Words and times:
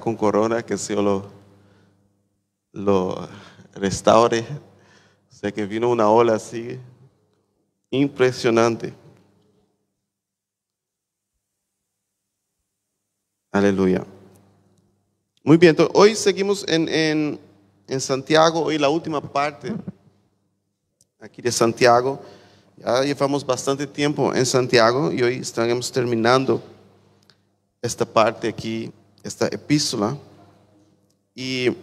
con 0.00 0.16
corona, 0.16 0.62
que 0.62 0.76
se 0.76 0.94
lo, 0.94 1.30
lo 2.72 3.28
restaure. 3.74 4.40
O 5.30 5.34
sea 5.34 5.50
que 5.50 5.66
vino 5.66 5.90
una 5.90 6.08
ola 6.08 6.34
así, 6.34 6.78
impresionante. 7.90 8.94
Aleluya. 13.50 14.06
Muy 15.44 15.56
bien, 15.56 15.76
hoy 15.94 16.14
seguimos 16.14 16.64
en, 16.68 16.88
en, 16.88 17.40
en 17.88 18.00
Santiago, 18.00 18.62
hoy 18.62 18.78
la 18.78 18.88
última 18.88 19.20
parte 19.20 19.74
aquí 21.20 21.42
de 21.42 21.52
Santiago. 21.52 22.20
Ya 22.76 23.02
llevamos 23.02 23.44
bastante 23.44 23.86
tiempo 23.86 24.34
en 24.34 24.46
Santiago 24.46 25.12
y 25.12 25.22
hoy 25.22 25.36
estaremos 25.36 25.90
terminando 25.92 26.62
esta 27.80 28.04
parte 28.04 28.48
aquí, 28.48 28.92
esta 29.22 29.46
epístola. 29.46 30.16
Y 31.34 31.76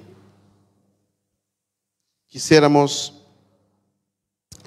quisiéramos 2.27 3.13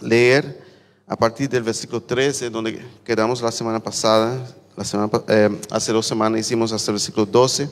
leer 0.00 0.62
a 1.06 1.16
partir 1.16 1.48
del 1.48 1.62
versículo 1.62 2.02
13, 2.02 2.50
donde 2.50 2.84
quedamos 3.04 3.42
la 3.42 3.52
semana 3.52 3.80
pasada, 3.80 4.54
la 4.77 4.84
semana, 4.84 5.10
eh, 5.28 5.60
hace 5.70 5.92
dos 5.92 6.06
semanas 6.06 6.40
hicimos 6.40 6.72
hasta 6.72 6.90
el 6.90 6.94
versículo 6.94 7.27
12. 7.27 7.70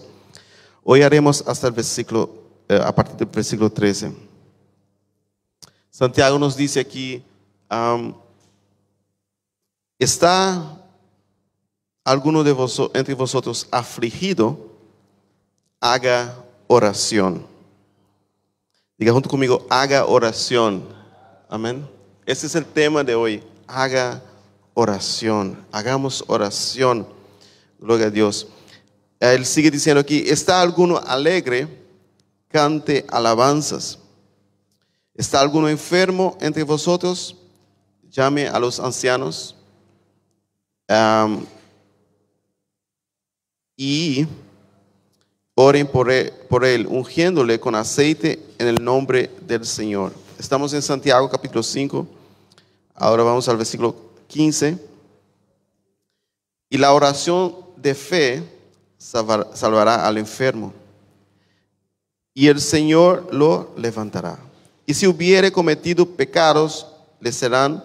Hoy 0.84 1.02
haremos 1.02 1.42
hasta 1.46 1.66
el 1.66 1.72
versículo, 1.72 2.30
eh, 2.68 2.80
a 2.82 2.94
partir 2.94 3.16
del 3.16 3.28
versículo 3.28 3.70
13. 3.70 4.12
Santiago 5.90 6.38
nos 6.38 6.56
dice 6.56 6.80
aquí, 6.80 7.22
¿está 9.98 10.80
alguno 12.04 12.44
de 12.44 12.52
vosotros, 12.52 12.98
entre 12.98 13.14
vosotros 13.14 13.66
afligido? 13.70 14.69
Haga 15.80 16.36
oración. 16.66 17.46
Diga 18.98 19.12
junto 19.12 19.30
conmigo, 19.30 19.66
haga 19.70 20.04
oración. 20.04 20.86
Amén. 21.48 21.88
Ese 22.26 22.46
es 22.46 22.54
el 22.54 22.66
tema 22.66 23.02
de 23.02 23.14
hoy. 23.14 23.42
Haga 23.66 24.22
oración. 24.74 25.56
Hagamos 25.72 26.22
oración. 26.26 27.08
Gloria 27.78 28.08
a 28.08 28.10
Dios. 28.10 28.46
Él 29.18 29.46
sigue 29.46 29.70
diciendo 29.70 30.00
aquí, 30.00 30.28
¿está 30.28 30.60
alguno 30.60 30.98
alegre? 30.98 31.66
Cante 32.48 33.06
alabanzas. 33.08 33.98
¿Está 35.14 35.40
alguno 35.40 35.68
enfermo 35.68 36.36
entre 36.40 36.62
vosotros? 36.62 37.36
Llame 38.10 38.48
a 38.48 38.58
los 38.58 38.78
ancianos. 38.78 39.56
y 43.76 44.26
oren 45.62 45.86
por 45.86 46.10
él, 46.10 46.32
por 46.48 46.64
él, 46.64 46.86
ungiéndole 46.86 47.60
con 47.60 47.74
aceite 47.74 48.42
en 48.58 48.66
el 48.66 48.82
nombre 48.82 49.30
del 49.42 49.66
Señor. 49.66 50.12
Estamos 50.38 50.72
en 50.72 50.80
Santiago 50.80 51.28
capítulo 51.28 51.62
5. 51.62 52.06
Ahora 52.94 53.22
vamos 53.24 53.46
al 53.48 53.58
versículo 53.58 53.94
15. 54.28 54.78
Y 56.70 56.78
la 56.78 56.94
oración 56.94 57.54
de 57.76 57.94
fe 57.94 58.42
salvará 58.98 60.06
al 60.06 60.16
enfermo. 60.16 60.72
Y 62.32 62.46
el 62.46 62.60
Señor 62.60 63.28
lo 63.30 63.74
levantará. 63.76 64.38
Y 64.86 64.94
si 64.94 65.06
hubiere 65.06 65.52
cometido 65.52 66.06
pecados, 66.06 66.86
le 67.20 67.32
serán 67.32 67.84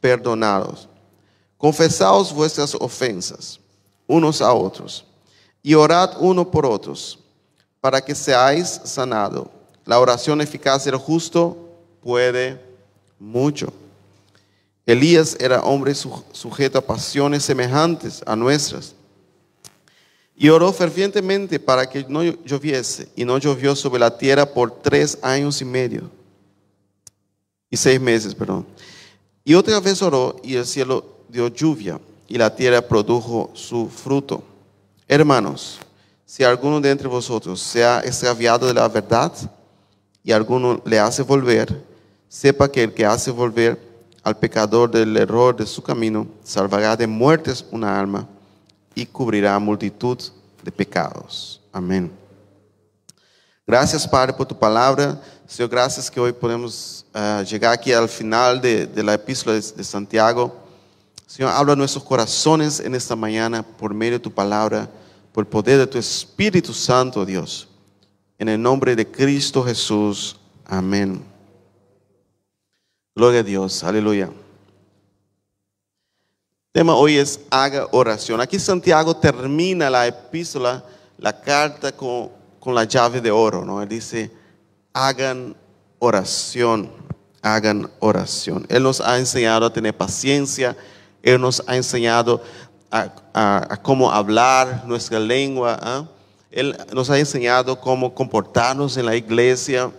perdonados. 0.00 0.88
Confesaos 1.56 2.32
vuestras 2.32 2.76
ofensas 2.76 3.58
unos 4.06 4.40
a 4.40 4.52
otros 4.52 5.07
y 5.62 5.74
orad 5.74 6.16
uno 6.20 6.50
por 6.50 6.66
otros 6.66 7.18
para 7.80 8.00
que 8.00 8.14
seáis 8.14 8.80
sanado. 8.84 9.50
La 9.84 10.00
oración 10.00 10.40
eficaz 10.40 10.84
del 10.84 10.96
justo 10.96 11.56
puede 12.02 12.60
mucho. 13.18 13.72
Elías 14.84 15.36
era 15.38 15.60
hombre 15.60 15.94
sujeto 15.94 16.78
a 16.78 16.82
pasiones 16.82 17.44
semejantes 17.44 18.22
a 18.26 18.34
nuestras. 18.34 18.94
Y 20.34 20.48
oró 20.48 20.72
fervientemente 20.72 21.58
para 21.58 21.88
que 21.88 22.06
no 22.08 22.22
lloviese, 22.22 23.08
y 23.16 23.24
no 23.24 23.38
llovió 23.38 23.74
sobre 23.74 24.00
la 24.00 24.16
tierra 24.16 24.46
por 24.46 24.70
tres 24.70 25.18
años 25.20 25.60
y 25.60 25.64
medio 25.64 26.18
y 27.70 27.76
seis 27.76 28.00
meses, 28.00 28.34
perdón. 28.34 28.66
Y 29.44 29.54
otra 29.54 29.80
vez 29.80 30.00
oró 30.02 30.36
y 30.42 30.56
el 30.56 30.66
cielo 30.66 31.04
dio 31.28 31.48
lluvia 31.48 32.00
y 32.26 32.38
la 32.38 32.54
tierra 32.54 32.82
produjo 32.82 33.50
su 33.54 33.88
fruto. 33.88 34.42
Hermanos, 35.10 35.78
si 36.26 36.44
alguno 36.44 36.82
de 36.82 36.90
entre 36.90 37.08
vosotros 37.08 37.60
se 37.62 37.82
ha 37.82 38.00
extraviado 38.00 38.66
de 38.66 38.74
la 38.74 38.86
verdad 38.88 39.32
y 40.22 40.32
alguno 40.32 40.82
le 40.84 40.98
hace 40.98 41.22
volver, 41.22 41.82
sepa 42.28 42.70
que 42.70 42.84
el 42.84 42.92
que 42.92 43.06
hace 43.06 43.30
volver 43.30 43.80
al 44.22 44.36
pecador 44.36 44.90
del 44.90 45.16
error 45.16 45.56
de 45.56 45.64
su 45.64 45.82
camino 45.82 46.26
salvará 46.44 46.94
de 46.94 47.06
muertes 47.06 47.64
una 47.70 47.98
alma 47.98 48.28
y 48.94 49.06
cubrirá 49.06 49.58
multitud 49.58 50.18
de 50.62 50.70
pecados. 50.70 51.62
Amén. 51.72 52.12
Gracias, 53.66 54.06
Padre, 54.06 54.34
por 54.34 54.46
tu 54.46 54.58
palabra. 54.58 55.18
Señor, 55.46 55.70
gracias 55.70 56.10
que 56.10 56.20
hoy 56.20 56.32
podemos 56.32 57.06
uh, 57.14 57.42
llegar 57.44 57.72
aquí 57.72 57.92
al 57.94 58.10
final 58.10 58.60
de, 58.60 58.90
la 59.02 59.14
epístola 59.14 59.54
de, 59.54 59.84
Santiago. 59.84 60.54
Señor, 61.28 61.52
habla 61.52 61.74
a 61.74 61.76
nuestros 61.76 62.02
corazones 62.02 62.80
en 62.80 62.96
esta 62.96 63.14
mañana 63.14 63.62
por 63.62 63.94
medio 63.94 64.14
de 64.14 64.18
tu 64.18 64.32
palabra, 64.32 64.90
por 65.32 65.44
el 65.44 65.48
poder 65.48 65.78
de 65.78 65.86
tu 65.86 65.98
Espíritu 65.98 66.74
Santo, 66.74 67.24
Dios. 67.24 67.68
En 68.38 68.48
el 68.48 68.60
nombre 68.60 68.96
de 68.96 69.08
Cristo 69.08 69.62
Jesús. 69.62 70.36
Amén. 70.64 71.22
Gloria 73.14 73.40
a 73.40 73.44
Dios. 73.44 73.84
Aleluya. 73.84 74.24
El 74.24 74.32
tema 76.72 76.96
hoy 76.96 77.18
es 77.18 77.38
haga 77.50 77.86
oración. 77.92 78.40
Aquí 78.40 78.58
Santiago 78.58 79.14
termina 79.14 79.88
la 79.88 80.08
epístola, 80.08 80.82
la 81.18 81.40
carta 81.40 81.92
con 81.92 82.38
con 82.58 82.74
la 82.74 82.84
llave 82.84 83.20
de 83.20 83.30
oro, 83.30 83.64
¿no? 83.64 83.82
Él 83.82 83.88
dice, 83.88 84.30
hagan 84.92 85.56
oración, 85.98 86.90
hagan 87.40 87.90
oración. 88.00 88.66
Él 88.68 88.82
nos 88.82 89.00
ha 89.00 89.18
enseñado 89.18 89.66
a 89.66 89.72
tener 89.72 89.96
paciencia, 89.96 90.76
Él 91.22 91.40
nos 91.40 91.62
ha 91.66 91.76
enseñado 91.76 92.42
a, 92.90 93.78
cómo 93.82 94.10
hablar 94.10 94.84
nuestra 94.86 95.20
lengua, 95.20 95.78
¿ah? 95.80 96.04
Él 96.50 96.76
nos 96.92 97.10
ha 97.10 97.18
enseñado 97.18 97.78
cómo 97.78 98.14
comportarnos 98.14 98.96
en 98.96 99.06
la 99.06 99.14
iglesia. 99.14 99.90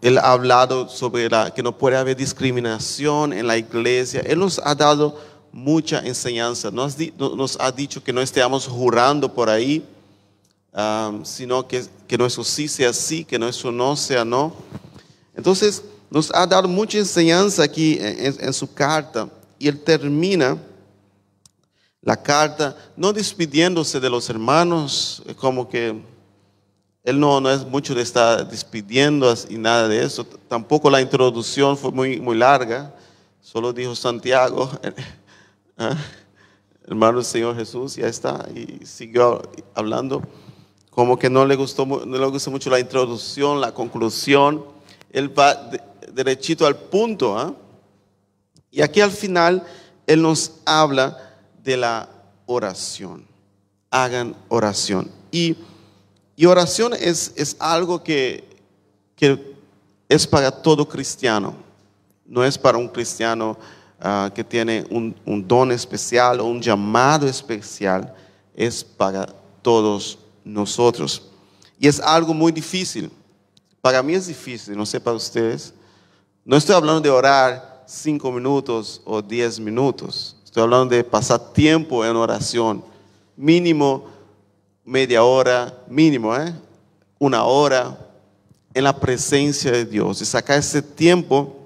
él 0.00 0.18
ha 0.18 0.32
hablado 0.32 0.88
sobre 0.88 1.28
que 1.54 1.62
no 1.62 1.76
puede 1.76 1.96
haber 1.96 2.16
discriminación 2.16 3.34
en 3.34 3.46
la 3.46 3.58
iglesia. 3.58 4.22
Él 4.24 4.38
nos 4.38 4.58
ha 4.64 4.74
dado 4.74 5.20
mucha 5.52 6.00
enseñanza. 6.00 6.70
Nos, 6.70 6.96
nos 7.18 7.60
ha 7.60 7.70
dicho 7.70 8.02
que 8.02 8.12
no 8.12 8.22
estemos 8.22 8.66
jurando 8.66 9.32
por 9.32 9.50
ahí 9.50 9.86
sino 11.24 11.66
que, 11.66 11.84
que 12.06 12.16
nuestro 12.18 12.44
sí 12.44 12.68
sea 12.68 12.92
sí, 12.92 13.24
que 13.24 13.38
nuestro 13.38 13.72
no 13.72 13.96
sea 13.96 14.24
no. 14.24 14.52
Entonces, 15.34 15.82
nos 16.10 16.30
ha 16.34 16.46
dado 16.46 16.66
mucha 16.68 16.98
enseñanza 16.98 17.62
aquí 17.62 17.98
en, 18.00 18.52
su 18.52 18.72
carta 18.72 19.28
y 19.58 19.68
él 19.68 19.80
termina 19.80 20.58
la 22.02 22.20
carta 22.20 22.76
no 22.96 23.12
despidiéndose 23.12 24.00
de 24.00 24.10
los 24.10 24.28
hermanos, 24.28 25.22
como 25.36 25.68
que 25.68 26.00
él 27.04 27.20
no, 27.20 27.40
no 27.40 27.50
es 27.50 27.64
mucho 27.64 27.94
de 27.94 28.02
estar 28.02 28.48
despidiendo 28.48 29.32
y 29.48 29.56
nada 29.56 29.86
de 29.86 30.04
eso. 30.04 30.24
Tampoco 30.48 30.90
la 30.90 31.00
introducción 31.00 31.76
fue 31.76 31.90
muy, 31.92 32.20
muy 32.20 32.36
larga, 32.36 32.94
solo 33.40 33.72
dijo 33.72 33.94
Santiago, 33.94 34.70
¿ah? 35.78 35.96
hermano 36.86 37.18
del 37.18 37.26
Señor 37.26 37.56
Jesús, 37.56 37.96
ya 37.96 38.08
está, 38.08 38.46
y 38.54 38.84
siguió 38.84 39.42
hablando 39.74 40.22
como 40.90 41.18
que 41.18 41.30
no 41.30 41.46
le 41.46 41.54
gustó, 41.54 41.86
no 41.86 42.18
le 42.18 42.26
gustó 42.26 42.50
mucho 42.50 42.68
la 42.68 42.80
introducción, 42.80 43.60
la 43.60 43.72
conclusión. 43.72 44.64
Él 45.12 45.36
va 45.38 45.70
derechito 46.12 46.66
al 46.66 46.76
punto. 46.76 47.38
¿ah? 47.38 47.54
Y 48.70 48.82
aquí 48.82 49.00
al 49.00 49.10
final, 49.10 49.64
Él 50.06 50.22
nos 50.22 50.52
habla 50.64 51.36
de 51.62 51.76
la 51.76 52.08
oración. 52.46 53.26
Hagan 53.90 54.34
oración. 54.48 55.10
Y, 55.30 55.56
y 56.36 56.46
oración 56.46 56.94
es, 56.98 57.32
es 57.36 57.56
algo 57.58 58.02
que, 58.02 58.44
que, 59.16 59.54
es 60.08 60.26
para 60.26 60.50
todo 60.50 60.88
cristiano. 60.88 61.54
No 62.26 62.44
es 62.44 62.56
para 62.58 62.78
un 62.78 62.88
cristiano 62.88 63.56
uh, 64.02 64.30
que 64.32 64.44
tiene 64.44 64.84
un, 64.90 65.14
un 65.24 65.46
don 65.46 65.72
especial 65.72 66.40
o 66.40 66.44
un 66.44 66.60
llamado 66.60 67.26
especial. 67.26 68.14
Es 68.54 68.82
para 68.84 69.26
todos 69.62 70.18
nosotros. 70.44 71.22
Y 71.78 71.88
es 71.88 72.00
algo 72.00 72.34
muy 72.34 72.52
difícil. 72.52 73.10
Para 73.80 74.02
mí 74.02 74.14
es 74.14 74.26
difícil, 74.26 74.76
no 74.76 74.84
sé 74.84 75.00
para 75.00 75.16
ustedes. 75.16 75.72
No 76.44 76.56
estoy 76.56 76.74
hablando 76.74 77.00
de 77.00 77.10
orar 77.10 77.84
cinco 77.86 78.32
minutos 78.32 79.02
o 79.04 79.20
diez 79.20 79.60
minutos. 79.60 80.36
Estoy 80.44 80.62
hablando 80.62 80.94
de 80.94 81.04
pasar 81.04 81.52
tiempo 81.52 82.04
en 82.04 82.16
oración. 82.16 82.84
Mínimo 83.36 84.06
media 84.84 85.22
hora 85.22 85.72
mínimo, 85.86 86.34
¿eh? 86.34 86.52
una 87.18 87.44
hora 87.44 87.96
en 88.72 88.84
la 88.84 88.98
presencia 88.98 89.70
de 89.70 89.84
Dios 89.84 90.22
y 90.22 90.24
sacar 90.24 90.58
ese 90.58 90.80
tiempo 90.80 91.56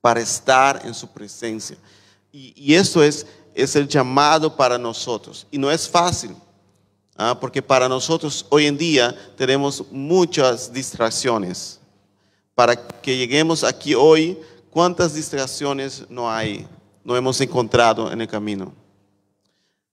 para 0.00 0.20
estar 0.20 0.82
en 0.84 0.94
su 0.94 1.08
presencia. 1.08 1.76
Y, 2.30 2.52
y 2.54 2.74
esto 2.74 3.02
es, 3.02 3.26
es 3.54 3.74
el 3.74 3.88
llamado 3.88 4.54
para 4.54 4.76
nosotros. 4.76 5.46
Y 5.50 5.58
no 5.58 5.70
es 5.70 5.88
fácil, 5.88 6.36
¿ah? 7.16 7.36
porque 7.40 7.62
para 7.62 7.88
nosotros 7.88 8.44
hoy 8.50 8.66
en 8.66 8.76
día 8.76 9.16
tenemos 9.36 9.84
muchas 9.90 10.72
distracciones. 10.72 11.80
Para 12.56 12.74
que 12.74 13.18
lleguemos 13.18 13.62
aquí 13.62 13.94
hoy, 13.94 14.38
¿cuántas 14.70 15.12
distracciones 15.12 16.06
no 16.08 16.30
hay? 16.32 16.66
No 17.04 17.14
hemos 17.14 17.38
encontrado 17.42 18.10
en 18.10 18.22
el 18.22 18.26
camino. 18.26 18.72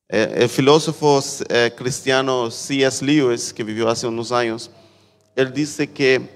Eh, 0.08 0.34
el 0.38 0.48
filósofo 0.48 1.22
eh, 1.50 1.74
cristiano 1.76 2.50
C.S. 2.50 3.04
Lewis, 3.04 3.54
que 3.54 3.66
vivió 3.66 3.90
hace 3.90 4.08
unos 4.08 4.32
años, 4.32 4.72
él 5.36 5.54
dice 5.54 5.92
que 5.92 6.30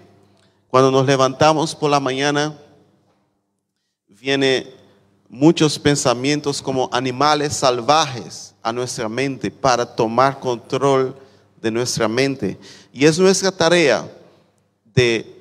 cuando 0.68 0.91
nos 0.91 1.06
levantamos 1.06 1.74
por 1.74 1.89
la 1.89 2.01
mañana, 2.01 2.59
viene 4.09 4.68
muchos 5.29 5.79
pensamientos 5.79 6.62
como 6.62 6.89
animales 6.91 7.53
salvajes 7.53 8.53
a 8.62 8.74
nuestra 8.74 9.07
mente 9.07 9.50
para 9.50 9.85
tomar 9.85 10.41
control 10.41 11.15
de 11.62 11.71
nuestra 11.71 12.09
mente. 12.09 12.59
Y 12.91 13.06
es 13.06 13.18
nuestra 13.18 13.50
tarea 13.50 14.06
de 14.83 15.37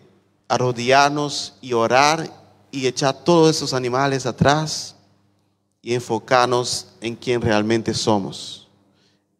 arrodillarnos 0.48 1.54
y 1.60 1.72
orar 1.72 2.30
y 2.70 2.86
echar 2.86 3.24
todos 3.24 3.56
esos 3.56 3.72
animales 3.72 4.26
atrás 4.26 4.94
y 5.82 5.94
enfocarnos 5.94 6.88
en 7.00 7.14
quien 7.14 7.40
realmente 7.40 7.94
somos, 7.94 8.68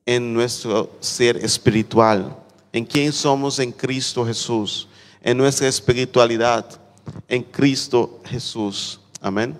en 0.04 0.32
nuestro 0.32 0.90
ser 1.00 1.36
espiritual, 1.38 2.36
en 2.72 2.84
quién 2.84 3.12
somos 3.12 3.58
en 3.58 3.72
Cristo 3.72 4.24
Jesús, 4.24 4.88
en 5.20 5.36
nuestra 5.36 5.66
espiritualidad 5.66 6.80
en 7.28 7.42
Cristo 7.42 8.20
Jesús. 8.24 9.00
Amén. 9.20 9.56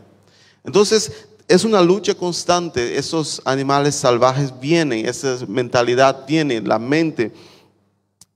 Entonces, 0.65 1.29
es 1.49 1.65
una 1.65 1.81
lucha 1.81 2.15
constante. 2.15 2.97
Esos 2.97 3.41
animales 3.45 3.95
salvajes 3.95 4.53
vienen, 4.59 5.07
esa 5.07 5.39
mentalidad 5.47 6.25
viene, 6.27 6.61
la 6.61 6.79
mente 6.79 7.33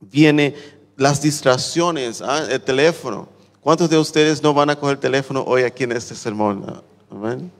viene, 0.00 0.54
las 1.00 1.20
distracciones, 1.20 2.20
¿ah? 2.20 2.46
el 2.48 2.60
teléfono. 2.60 3.28
¿Cuántos 3.60 3.88
de 3.88 3.98
ustedes 3.98 4.42
no 4.42 4.54
van 4.54 4.70
a 4.70 4.76
coger 4.76 4.94
el 4.94 5.00
teléfono 5.00 5.42
hoy 5.46 5.62
aquí 5.62 5.84
en 5.84 5.92
este 5.92 6.14
sermón? 6.14 6.82
Amén 7.10 7.50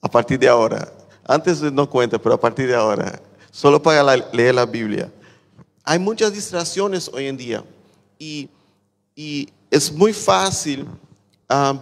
a 0.00 0.08
partir 0.08 0.38
de 0.38 0.48
ahora. 0.48 0.92
Antes 1.24 1.60
no 1.60 1.88
cuenta, 1.88 2.18
pero 2.18 2.34
a 2.34 2.40
partir 2.40 2.68
de 2.68 2.74
ahora. 2.74 3.20
Solo 3.50 3.82
para 3.82 4.16
leer 4.32 4.54
la 4.54 4.66
Biblia. 4.66 5.12
Hay 5.84 5.98
muchas 5.98 6.32
distracciones 6.32 7.10
hoy 7.12 7.26
en 7.26 7.36
día 7.36 7.64
y, 8.18 8.48
es 9.70 9.92
muy 9.92 10.12
fácil 10.12 10.86
ah, 11.48 11.74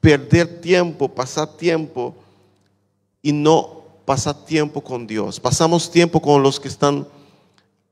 perder 0.00 0.60
tiempo, 0.60 1.08
pasar 1.12 1.48
tiempo 1.56 2.14
y 3.20 3.32
no 3.32 3.82
pasar 4.06 4.46
tiempo 4.46 4.80
con 4.80 5.06
Dios. 5.06 5.40
Pasamos 5.40 5.90
tiempo 5.90 6.22
con 6.22 6.42
los 6.42 6.58
que 6.60 6.68
están 6.68 7.06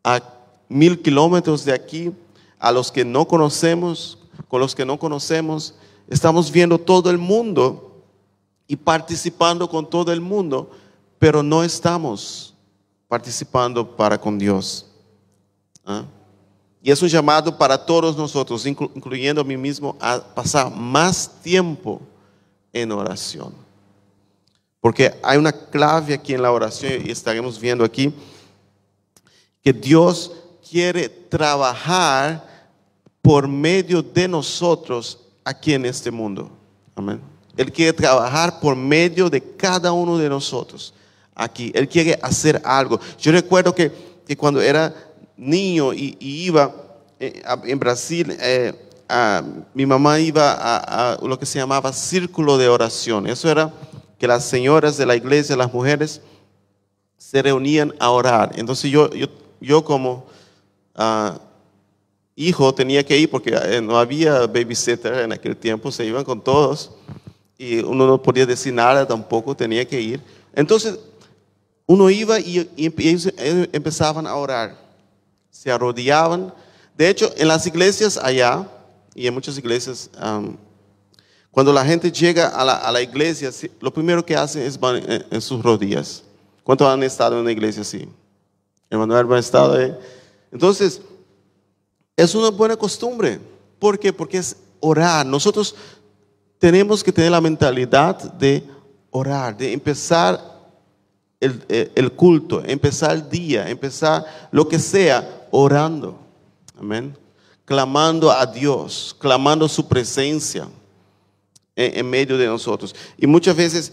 a 0.05 0.21
mil 0.69 1.01
kilómetros 1.01 1.65
de 1.65 1.73
aquí, 1.73 2.13
a 2.59 2.73
los 2.73 2.91
que 2.91 3.05
no 3.05 3.27
conocemos, 3.27 4.19
con 4.49 4.61
los 4.61 4.75
que 4.75 4.85
no 4.85 4.99
conocemos. 4.99 5.75
Estamos 6.09 6.51
viendo 6.51 6.79
todo 6.79 7.11
el 7.11 7.19
mundo 7.19 8.03
y 8.67 8.77
participando 8.77 9.69
con 9.69 9.89
todo 9.89 10.13
el 10.13 10.21
mundo, 10.21 10.71
pero 11.19 11.43
no 11.43 11.63
estamos 11.63 12.55
participando 13.09 13.97
para 13.97 14.21
con 14.21 14.39
Dios. 14.39 14.87
¿Ah? 15.85 16.05
Y 16.83 16.91
es 16.91 17.03
un 17.03 17.09
llamado 17.09 17.57
para 17.57 17.85
todos 17.85 18.17
nosotros, 18.17 18.65
incluyendo 18.67 19.41
a 19.41 19.45
mí 19.45 19.57
mismo, 19.57 19.97
a 20.01 20.21
pasar 20.21 20.71
más 20.71 21.43
tiempo 21.43 22.01
en 22.73 22.93
oración. 22.93 23.53
Porque 24.81 25.13
hay 25.23 25.37
una 25.37 25.51
clave 25.51 26.15
aquí 26.15 26.33
en 26.33 26.43
la 26.43 26.53
oración 26.53 27.05
y 27.05 27.11
estaremos 27.11 27.59
viendo 27.59 27.85
aquí 27.85 28.15
que 29.63 29.73
Dios 29.73 30.31
quiere 30.71 31.09
trabajar 31.09 32.45
por 33.23 33.49
medio 33.49 34.03
de 34.03 34.29
nosotros 34.29 35.19
aquí 35.45 35.75
en 35.75 35.87
este 35.87 36.11
mundo. 36.11 36.51
Amén. 36.95 37.21
Él 37.57 37.73
quiere 37.73 37.93
trabajar 37.93 38.61
por 38.61 38.77
medio 38.77 39.31
de 39.31 39.41
cada 39.41 39.93
uno 39.93 40.19
de 40.19 40.29
nosotros 40.29 40.93
aquí. 41.35 41.73
Él 41.75 41.89
quiere 41.89 42.19
hacer 42.23 42.61
algo. 42.65 43.01
Yo 43.19 43.33
recuerdo 43.33 43.75
que, 43.75 43.91
cuando 44.37 44.61
era 44.61 44.95
niño 45.37 45.93
y, 45.95 46.17
iba 46.21 46.75
eh, 47.19 47.43
en 47.65 47.79
Brasil, 47.79 48.37
eh, 48.41 48.73
mi 49.73 49.87
mamá 49.87 50.19
iba 50.19 50.53
a, 50.59 51.19
lo 51.23 51.39
que 51.39 51.47
se 51.47 51.59
llamaba 51.59 51.93
círculo 51.93 52.59
de 52.59 52.69
oración. 52.69 53.27
Eso 53.27 53.51
era 53.51 53.73
que 54.19 54.27
las 54.27 54.45
señoras 54.45 54.97
de 54.97 55.07
la 55.07 55.17
iglesia, 55.17 55.57
las 55.57 55.73
mujeres, 55.73 56.21
se 57.17 57.41
reunían 57.41 57.95
a 57.99 58.11
orar. 58.11 58.53
Entonces 58.57 58.91
yo, 58.91 59.11
yo, 59.11 59.27
yo 59.61 59.85
como 59.85 60.27
ah, 60.97 61.39
hijo 62.35 62.75
tenía 62.75 63.05
que 63.05 63.19
ir 63.19 63.31
porque 63.31 63.51
eh, 63.55 63.81
no 63.81 63.99
había 63.99 64.47
babysitter 64.47 65.15
en 65.21 65.33
aquel 65.33 65.57
tiempo, 65.57 65.91
se 65.91 66.05
iban 66.05 66.25
con 66.25 66.41
todos 66.41 66.91
y 67.59 67.79
uno 67.79 68.07
no 68.07 68.23
podía 68.23 68.45
decir 68.45 68.73
nada 68.75 69.07
tampoco, 69.07 69.57
tenía 69.57 69.87
que 69.87 70.01
ir. 70.01 70.21
Entonces, 70.55 70.99
uno 71.87 72.11
iba 72.11 72.39
y, 72.39 72.69
ellos 72.77 73.33
empezaban 73.37 74.27
a 74.27 74.35
orar, 74.35 74.77
se 75.51 75.71
arrodillaban. 75.71 76.53
De 76.97 77.09
hecho, 77.09 77.33
en 77.37 77.49
las 77.49 77.67
iglesias 77.67 78.19
allá, 78.19 78.69
y 79.15 79.27
en 79.27 79.33
muchas 79.33 79.57
iglesias, 79.57 80.11
cuando 81.51 81.73
la 81.73 81.85
gente 81.85 82.13
llega 82.13 82.49
a 82.49 82.93
la, 82.93 83.01
iglesia, 83.01 83.51
lo 83.81 83.93
primero 83.93 84.25
que 84.25 84.37
hacen 84.37 84.63
es 84.63 84.79
van 84.79 85.03
en, 85.31 85.41
sus 85.41 85.63
rodillas. 85.63 86.23
¿Cuántos 86.63 86.87
han 86.89 87.03
estado 87.03 87.37
en 87.37 87.43
una 87.43 87.53
iglesia 87.53 87.83
así? 87.83 88.09
Hermano, 88.91 89.17
han 89.17 89.39
estado 89.39 89.75
ahí. 89.75 89.95
Entonces, 90.51 91.01
es 92.17 92.35
una 92.35 92.51
buena 92.51 92.77
costumbre. 92.77 93.39
¿Por 93.79 93.99
qué? 93.99 94.13
Porque 94.13 94.39
es 94.39 94.57
orar. 94.81 95.27
Nosotros 95.27 95.75
tenemos 96.59 97.05
que 97.05 97.13
tener 97.13 97.31
la 97.31 97.41
mentalidad 97.41 98.17
de 98.35 98.65
orar, 99.11 99.57
de 99.57 99.73
empezar 99.73 100.57
el, 101.41 102.13
culto, 102.13 102.63
empezar 102.65 103.13
el 103.13 103.29
día, 103.29 103.69
empezar 103.69 104.25
lo 104.51 104.67
que 104.67 104.79
sea, 104.79 105.47
orando. 105.51 106.19
Amén. 106.79 107.17
Clamando 107.65 108.31
a 108.31 108.47
Dios, 108.47 109.15
clamando 109.19 109.69
su 109.69 109.87
presencia 109.87 110.69
en, 111.75 112.09
medio 112.09 112.39
de 112.39 112.47
nosotros. 112.47 112.95
Y 113.19 113.27
muchas 113.27 113.55
veces, 113.55 113.93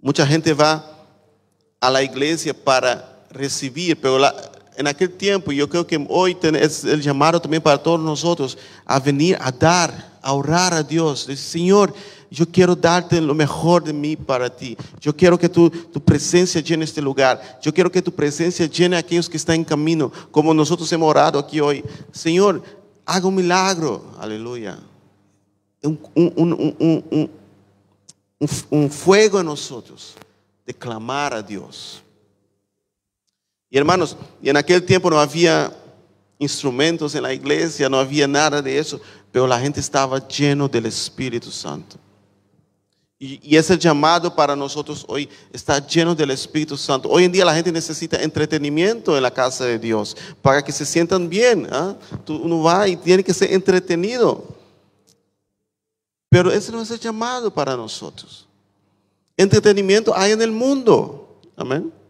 mucha 0.00 0.26
gente 0.26 0.54
va 0.54 0.84
a 1.80 1.90
la 1.90 2.02
iglesia 2.02 2.54
para 2.54 3.13
recibir, 3.34 4.00
pero 4.00 4.18
en 4.76 4.86
aquel 4.86 5.10
tiempo, 5.10 5.52
yo 5.52 5.68
creo 5.68 5.86
que 5.86 6.04
hoy 6.08 6.36
es 6.42 6.84
el 6.84 7.02
llamado 7.02 7.40
también 7.40 7.62
para 7.62 7.78
todos 7.78 8.00
nosotros 8.00 8.56
a 8.84 8.98
venir 8.98 9.36
a 9.40 9.52
dar 9.52 10.14
a 10.24 10.32
orar 10.32 10.72
a 10.72 10.82
Dios. 10.82 11.28
Señor, 11.36 11.94
yo 12.30 12.46
quiero 12.46 12.74
darte 12.74 13.20
lo 13.20 13.34
mejor 13.34 13.84
de 13.84 13.92
mí 13.92 14.16
para 14.16 14.48
ti. 14.48 14.76
Yo 14.98 15.14
quiero 15.14 15.38
que 15.38 15.48
tu, 15.48 15.70
presencia 16.04 16.60
llene 16.62 16.84
este 16.84 17.02
lugar. 17.02 17.60
Yo 17.62 17.72
quiero 17.72 17.92
que 17.92 18.00
tu 18.00 18.10
presencia 18.10 18.66
llene 18.66 18.96
a 18.96 19.00
aquellos 19.00 19.28
que 19.28 19.36
están 19.36 19.56
en 19.56 19.64
camino, 19.64 20.10
como 20.30 20.54
nosotros 20.54 20.90
hemos 20.92 21.10
orado 21.10 21.38
aquí 21.38 21.60
hoy. 21.60 21.84
Señor, 22.10 22.62
haga 23.04 23.28
un 23.28 23.34
milagro. 23.34 24.02
Aleluya. 24.18 24.78
Un, 25.82 26.00
un, 26.14 27.30
un 28.70 28.90
fuego 28.90 29.40
en 29.40 29.46
nosotros 29.46 30.14
de 30.66 30.72
clamar 30.72 31.34
a 31.34 31.42
Dios. 31.42 32.03
Y 33.74 33.76
hermanos, 33.76 34.16
y 34.40 34.48
en 34.48 34.56
aquel 34.56 34.84
tiempo 34.84 35.10
no 35.10 35.18
había 35.18 35.76
instrumentos 36.38 37.12
en 37.16 37.24
la 37.24 37.32
iglesia, 37.34 37.88
no 37.88 37.98
había 37.98 38.28
nada 38.28 38.62
de 38.62 38.78
eso, 38.78 39.00
pero 39.32 39.48
la 39.48 39.58
gente 39.58 39.80
estaba 39.80 40.28
lleno 40.28 40.68
del 40.68 40.86
Espíritu 40.86 41.50
Santo. 41.50 41.96
Y, 43.18 43.56
ese 43.56 43.76
llamado 43.76 44.32
para 44.32 44.54
nosotros 44.54 45.04
hoy 45.08 45.28
está 45.52 45.84
lleno 45.84 46.14
del 46.14 46.30
Espíritu 46.30 46.76
Santo. 46.76 47.08
Hoy 47.08 47.24
en 47.24 47.32
día 47.32 47.44
la 47.44 47.52
gente 47.52 47.72
necesita 47.72 48.22
entretenimiento 48.22 49.16
en 49.16 49.24
la 49.24 49.32
casa 49.32 49.64
de 49.64 49.76
Dios 49.76 50.16
para 50.40 50.62
que 50.62 50.70
se 50.70 50.86
sientan 50.86 51.28
bien. 51.28 51.66
¿ah? 51.72 51.96
uno 52.28 52.62
va 52.62 52.86
y 52.86 52.94
tiene 52.94 53.24
que 53.24 53.34
ser 53.34 53.52
entretenido. 53.52 54.54
Pero 56.28 56.52
ese 56.52 56.70
no 56.70 56.80
es 56.80 56.92
el 56.92 57.00
llamado 57.00 57.52
para 57.52 57.76
nosotros. 57.76 58.46
Entretenimiento 59.36 60.16
hay 60.16 60.30
en 60.30 60.42
el 60.42 60.52
mundo. 60.52 61.40
Amén. 61.56 62.03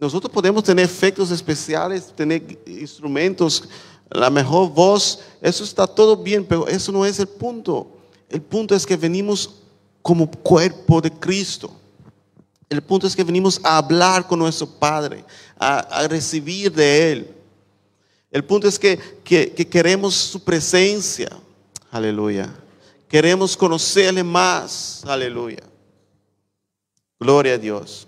Nosotros 0.00 0.32
podemos 0.32 0.64
tener 0.64 0.84
efectos 0.84 1.30
especiales, 1.30 2.10
tener 2.16 2.58
instrumentos 2.66 3.64
la 4.10 4.28
mejor 4.28 4.70
voz, 4.70 5.20
eso 5.40 5.62
está 5.62 5.86
todo 5.86 6.16
bien, 6.16 6.44
pero 6.44 6.66
eso 6.66 6.90
no 6.90 7.06
es 7.06 7.20
el 7.20 7.28
punto. 7.28 7.86
El 8.28 8.42
punto 8.42 8.74
es 8.74 8.84
que 8.84 8.96
venimos 8.96 9.62
como 10.02 10.28
cuerpo 10.28 11.00
de 11.00 11.10
Cristo. 11.10 11.70
El 12.68 12.82
punto 12.82 13.06
es 13.06 13.14
que 13.14 13.22
venimos 13.22 13.60
a 13.62 13.78
hablar 13.78 14.26
con 14.26 14.38
nuestro 14.38 14.66
Padre, 14.66 15.24
a, 15.58 16.06
recibir 16.08 16.72
de 16.72 17.12
Él. 17.12 17.36
El 18.30 18.44
punto 18.44 18.66
es 18.66 18.78
que, 18.78 18.98
que 19.22 19.68
queremos 19.68 20.14
su 20.14 20.42
presencia. 20.42 21.28
Aleluya. 21.90 22.52
Queremos 23.08 23.56
conocerle 23.56 24.24
más. 24.24 25.04
Aleluya. 25.04 25.62
Gloria 27.18 27.54
a 27.54 27.58
Dios. 27.58 28.06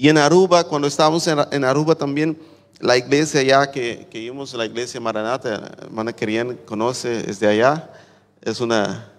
Y 0.00 0.08
en 0.08 0.16
Aruba, 0.16 0.64
cuando 0.64 0.88
estábamos 0.88 1.26
en, 1.26 1.62
Aruba 1.62 1.94
también, 1.94 2.40
la 2.78 2.96
iglesia 2.96 3.40
allá 3.40 3.70
que, 3.70 4.06
que 4.10 4.18
íbamos, 4.18 4.54
la 4.54 4.64
iglesia 4.64 4.98
Maranata, 4.98 5.76
hermana 5.78 6.14
Querían 6.14 6.56
conoce, 6.64 7.28
es 7.30 7.38
de 7.38 7.46
allá, 7.46 7.92
es 8.40 8.62
una 8.62 9.12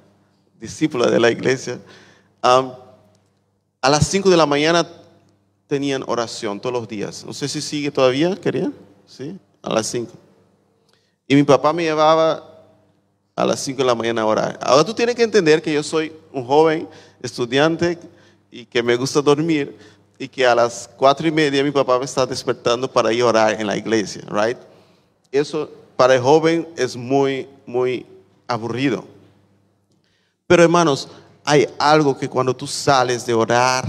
discípula 0.60 1.08
de 1.08 1.20
la 1.20 1.30
iglesia. 1.30 1.80
Um, 2.44 2.72
a 3.80 3.90
las 3.92 4.08
5 4.08 4.28
de 4.32 4.36
la 4.36 4.48
mañana 4.48 4.90
tenían 5.68 6.04
oración 6.08 6.60
todos 6.60 6.74
los 6.74 6.88
días. 6.88 7.24
No 7.28 7.34
sé 7.34 7.48
si 7.48 7.62
sigue 7.62 7.92
todavía, 7.92 8.36
querían, 8.36 8.74
¿sí? 9.06 9.38
A 9.62 9.72
las 9.72 9.86
5. 9.86 10.12
Y 11.28 11.36
mi 11.36 11.44
papá 11.44 11.74
me 11.74 11.84
llevaba 11.84 12.44
a 13.36 13.46
las 13.46 13.60
5 13.60 13.78
de 13.78 13.86
la 13.86 13.94
mañana 13.94 14.24
a 14.24 14.26
orar. 14.26 14.60
Ahora 14.64 14.84
tú 14.84 14.96
tienes 14.96 15.14
que 15.14 15.22
entender 15.22 15.62
que 15.62 15.72
yo 15.72 15.84
soy 15.84 16.12
un 16.34 16.44
joven 16.44 16.90
estudiante 17.22 18.00
y 18.50 18.66
que 18.66 18.82
me 18.82 18.96
gusta 18.96 19.22
dormir 19.22 19.78
y 20.22 20.30
que 20.30 20.46
a 20.46 20.54
las 20.54 20.88
4 20.98 21.28
y 21.28 21.32
media 21.32 21.64
mi 21.64 21.72
papá 21.72 21.98
me 21.98 22.06
está 22.06 22.28
despertando 22.28 22.88
para 22.88 23.12
ir 23.12 23.24
a 23.24 23.26
orar 23.26 23.60
en 23.60 23.66
la 23.66 23.76
iglesia, 23.76 24.22
right? 24.30 24.58
Eso 25.32 25.68
para 25.98 26.14
el 26.14 26.22
joven 26.22 26.70
es 26.78 26.96
muy, 26.96 27.50
muy 27.66 28.06
aburrido. 28.48 29.04
Pero 30.46 30.62
hermanos, 30.62 31.10
hay 31.44 31.68
algo 31.80 32.16
que 32.16 32.30
cuando 32.30 32.56
tú 32.56 32.68
sales 32.68 33.26
de 33.26 33.34
orar, 33.34 33.84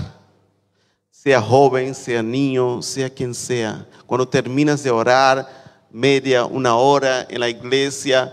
sea 1.10 1.42
joven, 1.42 1.94
sea 1.94 2.22
niño, 2.22 2.80
sea 2.80 3.10
quien 3.10 3.34
sea, 3.34 3.86
cuando 4.06 4.26
terminas 4.26 4.82
de 4.82 4.90
orar 4.90 5.46
media, 5.90 6.46
una 6.46 6.76
hora 6.76 7.26
en 7.28 7.40
la 7.40 7.50
iglesia, 7.50 8.32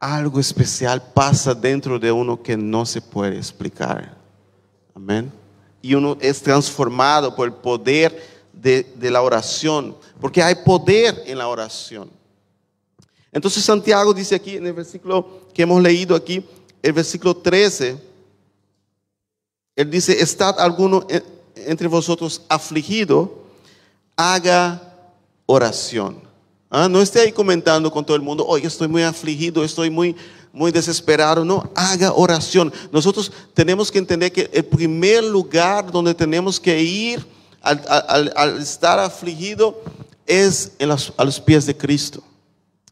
algo 0.00 0.40
especial 0.40 1.00
pasa 1.14 1.54
dentro 1.54 1.96
de 1.96 2.10
uno 2.10 2.42
que 2.42 2.56
no 2.56 2.84
se 2.84 3.00
puede 3.00 3.36
explicar. 3.36 4.16
Amén. 4.96 5.39
Y 5.82 5.94
uno 5.94 6.16
es 6.20 6.42
transformado 6.42 7.34
por 7.34 7.48
el 7.48 7.54
poder 7.54 8.40
de, 8.52 9.10
la 9.10 9.22
oración, 9.22 9.96
porque 10.20 10.42
hay 10.42 10.54
poder 10.56 11.22
en 11.26 11.38
la 11.38 11.48
oración. 11.48 12.10
Entonces 13.32 13.64
Santiago 13.64 14.12
dice 14.12 14.34
aquí 14.34 14.56
en 14.56 14.66
el 14.66 14.72
versículo 14.72 15.40
que 15.54 15.62
hemos 15.62 15.80
leído 15.82 16.14
aquí, 16.14 16.44
el 16.82 16.92
versículo 16.92 17.36
13, 17.36 17.96
él 19.76 19.90
dice, 19.90 20.20
¿estad 20.20 20.58
alguno 20.60 21.06
entre 21.54 21.88
vosotros 21.88 22.42
afligido? 22.48 23.44
Haga 24.16 24.82
oración. 25.46 26.20
Ah, 26.68 26.88
no 26.88 27.00
esté 27.00 27.20
ahí 27.20 27.32
comentando 27.32 27.90
con 27.90 28.04
todo 28.04 28.16
el 28.16 28.22
mundo, 28.22 28.46
oye, 28.46 28.66
estoy 28.66 28.86
muy 28.86 29.02
afligido, 29.02 29.64
estoy 29.64 29.90
muy, 29.90 30.14
muy 30.52 30.72
desesperado. 30.72 31.44
No, 31.44 31.70
haga 31.74 32.12
oración. 32.12 32.72
Nosotros 32.92 33.32
tenemos 33.54 33.90
que 33.90 33.98
entender 33.98 34.32
que 34.32 34.50
el 34.52 34.64
primer 34.64 35.24
lugar 35.24 35.90
donde 35.90 36.14
tenemos 36.14 36.58
que 36.58 36.80
ir 36.82 37.26
al, 37.60 38.58
estar 38.60 38.98
afligido 38.98 39.82
es 40.26 40.72
a 41.16 41.24
los 41.24 41.40
pies 41.40 41.66
de 41.66 41.76
Cristo. 41.76 42.22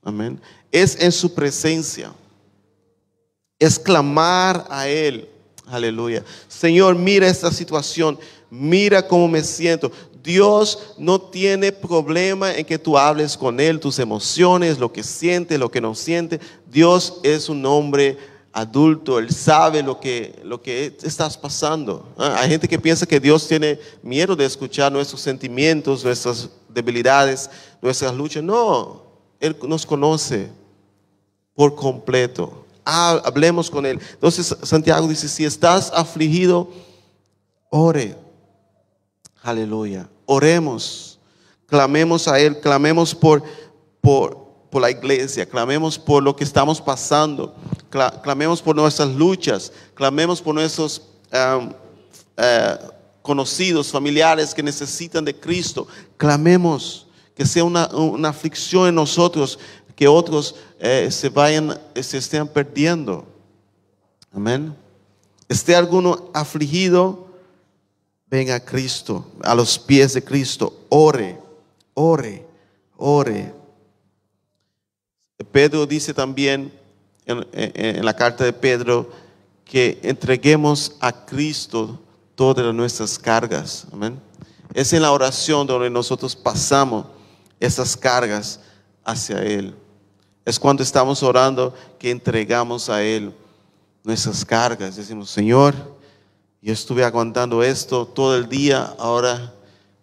Amén. 0.02 0.40
Es 0.70 1.00
en 1.00 1.12
su 1.12 1.34
presencia. 1.34 2.12
Es 3.58 3.78
clamar 3.78 4.66
a 4.70 4.88
Él. 4.88 5.28
Aleluya. 5.66 6.24
Señor, 6.48 6.94
mira 6.94 7.28
esta 7.28 7.50
situación. 7.50 8.18
Mira 8.50 9.06
cómo 9.06 9.28
me 9.28 9.42
siento. 9.42 9.92
Dios 10.22 10.94
no 10.98 11.20
tiene 11.20 11.72
problema 11.72 12.54
en 12.54 12.64
que 12.64 12.78
tú 12.78 12.98
hables 12.98 13.36
con 13.36 13.60
Él, 13.60 13.78
tus 13.80 13.98
emociones, 13.98 14.78
lo 14.78 14.92
que 14.92 15.02
siente, 15.02 15.58
lo 15.58 15.70
que 15.70 15.80
no 15.80 15.94
siente. 15.94 16.40
Dios 16.70 17.20
es 17.22 17.48
un 17.48 17.64
hombre 17.66 18.18
adulto, 18.52 19.18
Él 19.18 19.30
sabe 19.30 19.82
lo 19.82 20.00
que, 20.00 20.40
lo 20.44 20.60
que 20.60 20.96
estás 21.02 21.36
pasando. 21.36 22.08
Ah, 22.18 22.36
Hay 22.40 22.48
gente 22.50 22.66
que 22.68 22.78
piensa 22.78 23.06
que 23.06 23.20
Dios 23.20 23.46
tiene 23.46 23.78
miedo 24.02 24.34
de 24.34 24.44
escuchar 24.44 24.90
nuestros 24.90 25.20
sentimientos, 25.20 26.04
nuestras 26.04 26.48
debilidades, 26.68 27.48
nuestras 27.80 28.12
luchas. 28.14 28.42
No, 28.42 29.02
Él 29.40 29.56
nos 29.62 29.86
conoce 29.86 30.48
por 31.54 31.74
completo. 31.74 32.64
Ha- 32.84 33.20
Hablemos 33.24 33.70
con 33.70 33.86
Él. 33.86 34.00
Entonces 34.14 34.56
Santiago 34.62 35.06
dice, 35.06 35.28
si 35.28 35.44
estás 35.44 35.92
afligido, 35.94 36.68
ore. 37.70 38.16
Aleluya. 39.48 40.08
Oremos. 40.26 41.18
Clamemos 41.66 42.28
a 42.28 42.38
Él. 42.38 42.60
Clamemos 42.60 43.14
por, 43.14 43.42
por, 44.02 44.36
por 44.70 44.82
la 44.82 44.90
iglesia. 44.90 45.46
Clamemos 45.48 45.98
por 45.98 46.22
lo 46.22 46.36
que 46.36 46.44
estamos 46.44 46.80
pasando. 46.82 47.54
Cla- 47.90 48.20
Clamemos 48.22 48.60
por 48.60 48.76
nuestras 48.76 49.08
luchas. 49.08 49.72
Clamemos 49.94 50.42
por 50.42 50.54
nuestros 50.54 51.00
eh, 51.32 52.76
conocidos, 53.22 53.90
familiares 53.90 54.52
que 54.52 54.62
necesitan 54.62 55.24
de 55.24 55.34
Cristo. 55.34 55.86
Clamemos 56.18 57.06
que 57.34 57.46
sea 57.46 57.64
una, 57.64 57.86
una 57.94 58.28
aflicción 58.28 58.86
en 58.88 58.94
nosotros, 58.96 59.58
que 59.96 60.06
otros 60.08 60.56
eh, 60.78 61.08
se 61.10 61.30
vayan, 61.30 61.80
se 61.94 62.18
estén 62.18 62.46
perdiendo. 62.46 63.24
Amén. 64.30 64.76
Esté 65.48 65.74
alguno 65.74 66.28
afligido, 66.34 67.27
venga 68.30 68.56
a 68.56 68.60
Cristo, 68.64 69.24
a 69.42 69.54
los 69.54 69.78
pies 69.78 70.12
de 70.14 70.22
Cristo, 70.22 70.84
ore, 70.88 71.38
ore, 71.94 72.46
ore. 72.96 73.54
Pedro 75.52 75.86
dice 75.86 76.12
también 76.12 76.72
en, 77.26 77.46
en- 77.52 77.96
en 77.98 78.04
la 78.04 78.14
carta 78.14 78.44
de 78.44 78.52
Pedro 78.52 79.10
que 79.64 79.98
entreguemos 80.02 80.96
a 81.00 81.12
Cristo 81.24 82.00
todas 82.34 82.74
nuestras 82.74 83.18
cargas. 83.18 83.86
Amén. 83.92 84.20
Es 84.74 84.92
en 84.92 85.02
la 85.02 85.12
oración 85.12 85.66
donde 85.66 85.90
nosotros 85.90 86.34
pasamos 86.36 87.06
esas 87.60 87.96
cargas 87.96 88.60
hacia 89.04 89.42
Él. 89.42 89.74
Es 90.44 90.58
cuando 90.58 90.82
estamos 90.82 91.22
orando 91.22 91.74
que 91.98 92.10
entregamos 92.10 92.88
a 92.88 93.02
Él 93.02 93.34
nuestras 94.04 94.44
cargas. 94.44 94.96
Decimos, 94.96 95.30
Señor, 95.30 95.74
yo 96.60 96.72
estuve 96.72 97.04
aguantando 97.04 97.62
esto 97.62 98.06
todo 98.06 98.36
el 98.36 98.48
día, 98.48 98.94
ahora 98.98 99.54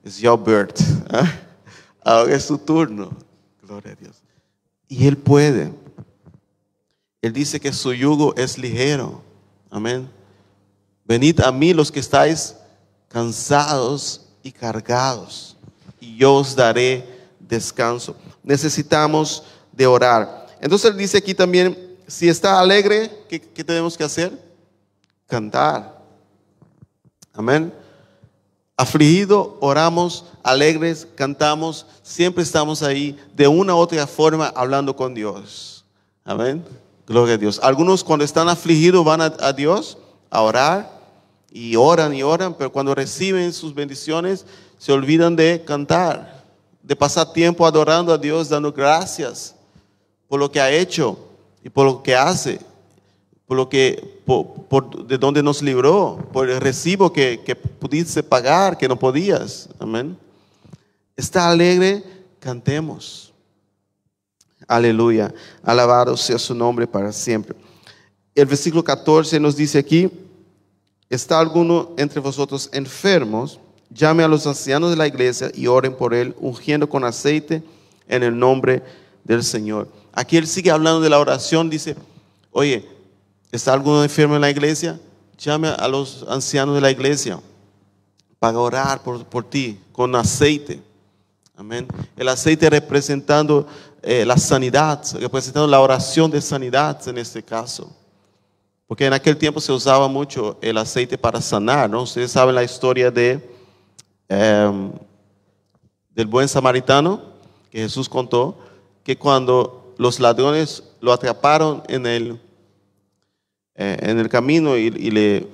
es 0.03 0.17
your 0.17 0.41
Bert. 0.41 0.79
¿ah? 1.09 1.31
Ahora 2.03 2.35
es 2.35 2.47
tu 2.47 2.57
turno. 2.57 3.11
Gloria 3.61 3.93
a 3.93 3.95
Dios. 3.95 4.17
Y 4.87 5.07
Él 5.07 5.17
puede. 5.17 5.73
Él 7.21 7.33
dice 7.33 7.59
que 7.59 7.73
su 7.73 7.91
yugo 7.93 8.35
es 8.35 8.57
ligero. 8.57 9.21
Amén. 9.71 10.07
Venid 11.03 11.41
a 11.41 11.51
mí 11.51 11.73
los 11.73 11.91
que 11.91 11.99
estáis 11.99 12.55
cansados 13.07 14.27
y 14.43 14.51
cargados, 14.51 15.55
y 15.99 16.17
yo 16.17 16.35
os 16.35 16.55
daré 16.55 17.03
descanso. 17.39 18.15
Necesitamos 18.43 19.43
de 19.71 19.87
orar. 19.87 20.47
Entonces 20.61 20.91
él 20.91 20.97
dice 20.97 21.17
aquí 21.17 21.33
también, 21.33 21.97
si 22.07 22.27
está 22.27 22.59
alegre, 22.59 23.09
¿qué, 23.27 23.39
qué 23.39 23.63
tenemos 23.63 23.97
que 23.97 24.03
hacer? 24.03 24.31
Cantar. 25.27 25.94
Amén. 27.35 27.73
Afligido, 28.77 29.57
oramos, 29.61 30.25
alegres, 30.43 31.07
cantamos, 31.15 31.85
siempre 32.01 32.43
estamos 32.43 32.83
ahí 32.83 33.17
de 33.33 33.47
una 33.47 33.75
u 33.75 33.77
otra 33.77 34.05
forma 34.07 34.47
hablando 34.55 34.95
con 34.95 35.13
Dios. 35.13 35.85
Amén. 36.23 36.63
Gloria 37.07 37.35
a 37.35 37.37
Dios. 37.37 37.59
Algunos 37.61 38.03
cuando 38.03 38.25
están 38.25 38.49
afligidos 38.49 39.05
van 39.05 39.21
a, 39.21 39.33
a 39.39 39.53
Dios 39.53 39.97
a 40.29 40.41
orar 40.41 40.91
y 41.51 41.75
oran 41.75 42.13
y 42.13 42.23
oran, 42.23 42.53
pero 42.53 42.71
cuando 42.71 42.95
reciben 42.95 43.53
sus 43.53 43.73
bendiciones 43.73 44.45
se 44.77 44.91
olvidan 44.91 45.35
de 45.35 45.63
cantar, 45.65 46.43
de 46.83 46.95
pasar 46.95 47.31
tiempo 47.31 47.65
adorando 47.65 48.13
a 48.13 48.17
Dios, 48.17 48.49
dando 48.49 48.71
gracias 48.71 49.55
por 50.27 50.39
lo 50.39 50.51
que 50.51 50.59
ha 50.59 50.71
hecho 50.71 51.17
y 51.63 51.69
por 51.69 51.85
lo 51.85 52.03
que 52.03 52.15
hace, 52.15 52.59
por 53.47 53.57
lo 53.57 53.69
que, 53.69 54.21
por, 54.25 55.07
de 55.07 55.17
donde 55.17 55.43
nos 55.43 55.61
libró, 55.61 56.29
por 56.33 56.49
el 56.49 56.59
recibo 56.59 57.13
que, 57.13 57.41
que 57.45 57.55
pudiste 57.55 58.23
pagar, 58.23 58.77
que 58.77 58.87
no 58.87 58.97
podías. 58.97 59.69
Amén. 59.79 60.17
Está 61.15 61.49
alegre, 61.49 62.03
cantemos. 62.39 63.33
Aleluya. 64.67 65.33
Alabado 65.63 66.17
sea 66.17 66.39
su 66.39 66.55
nombre 66.55 66.87
para 66.87 67.11
siempre. 67.11 67.55
El 68.33 68.47
versículo 68.47 68.83
14 68.83 69.39
nos 69.39 69.55
dice 69.55 69.77
aquí, 69.77 70.09
¿está 71.09 71.39
alguno 71.39 71.91
entre 71.97 72.19
vosotros 72.19 72.69
enfermos? 72.73 73.59
Llame 73.89 74.23
a 74.23 74.27
los 74.27 74.47
ancianos 74.47 74.89
de 74.89 74.97
la 74.97 75.07
iglesia 75.07 75.51
y 75.53 75.67
oren 75.67 75.95
por 75.95 76.13
él, 76.13 76.35
ungiendo 76.39 76.89
con 76.89 77.03
aceite 77.03 77.63
en 78.07 78.23
el 78.23 78.37
nombre 78.37 78.81
del 79.23 79.43
Señor. 79.43 79.87
Aquí 80.11 80.35
él 80.35 80.47
sigue 80.47 80.71
hablando 80.71 80.99
de 80.99 81.09
la 81.09 81.19
oración, 81.19 81.69
dice, 81.69 81.95
oye, 82.51 82.94
¿está 83.55 83.73
alguno 83.73 84.03
enfermo 84.03 84.35
en 84.35 84.41
la 84.41 84.49
iglesia? 84.49 84.99
Llame 85.37 85.69
a 85.69 85.87
los 85.87 86.25
ancianos 86.27 86.75
de 86.75 86.81
la 86.81 86.91
iglesia 86.91 87.39
para 88.39 88.59
orar 88.59 89.01
por, 89.01 89.25
por 89.25 89.43
ti 89.43 89.79
con 89.91 90.15
aceite. 90.15 90.81
Amén. 91.57 91.87
El 92.17 92.27
aceite 92.27 92.69
representando 92.69 93.65
eh, 94.01 94.25
la 94.25 94.37
sanidad, 94.37 95.03
representando 95.19 95.67
la 95.67 95.79
oración 95.79 96.29
de 96.29 96.41
sanidad 96.41 97.07
en 97.07 97.17
este 97.17 97.41
caso. 97.41 97.89
Porque 98.87 99.05
en 99.05 99.13
aquel 99.13 99.35
tiempo 99.35 99.59
se 99.59 99.71
usaba 99.71 100.07
mucho 100.07 100.59
el 100.61 100.77
aceite 100.77 101.17
para 101.17 101.41
sanar, 101.41 101.89
¿no? 101.89 102.03
Ustedes 102.03 102.31
saben 102.31 102.53
la 102.53 102.63
historia 102.63 103.09
de, 103.09 103.41
em, 104.29 104.91
del 106.11 106.27
buen 106.27 106.47
samaritano 106.47 107.21
que 107.71 107.79
Jesús 107.79 108.07
contó, 108.07 108.59
que 109.03 109.17
cuando 109.17 109.95
los 109.97 110.19
ladrones 110.19 110.83
lo 111.01 111.11
atraparon 111.11 111.81
en 111.87 112.05
el, 112.05 112.39
eh, 113.75 113.97
en 114.01 114.19
el 114.19 114.29
camino 114.29 114.77
y, 114.77 114.89
le, 114.89 115.47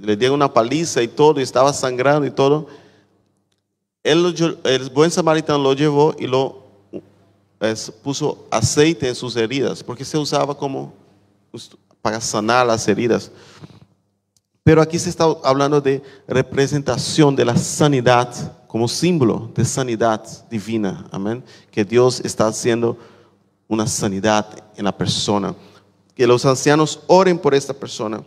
le 0.00 0.16
dieron 0.16 0.36
una 0.36 0.52
paliza 0.52 1.02
y 1.02 1.08
todo, 1.08 1.40
y 1.40 1.42
estaba 1.42 1.72
sangrando 1.72 2.26
y 2.26 2.30
todo, 2.30 2.68
él, 4.02 4.58
el 4.64 4.90
buen 4.90 5.10
samaritano 5.10 5.58
lo 5.58 5.74
llevó 5.74 6.14
y 6.18 6.26
lo 6.26 6.60
puso 8.02 8.46
aceite 8.50 9.08
en 9.08 9.14
sus 9.14 9.36
heridas, 9.36 9.82
porque 9.82 10.04
se 10.04 10.16
usaba 10.16 10.56
como 10.56 10.94
para 12.00 12.20
sanar 12.20 12.66
las 12.66 12.86
heridas. 12.88 13.30
Pero 14.62 14.80
aquí 14.80 14.98
se 14.98 15.10
está 15.10 15.24
hablando 15.44 15.80
de 15.80 16.02
representación 16.28 17.34
de 17.34 17.44
la 17.44 17.56
sanidad 17.56 18.56
como 18.66 18.86
símbolo 18.86 19.50
de 19.54 19.64
sanidad 19.64 20.24
divina. 20.48 21.06
Amén. 21.10 21.42
Que 21.70 21.84
Dios 21.84 22.20
está 22.24 22.46
haciendo 22.46 22.96
una 23.66 23.86
sanidad 23.86 24.46
en 24.76 24.84
la 24.84 24.96
persona. 24.96 25.54
Que 26.20 26.26
los 26.26 26.44
ancianos 26.44 27.00
oren 27.06 27.38
por 27.38 27.54
esta 27.54 27.72
persona 27.72 28.22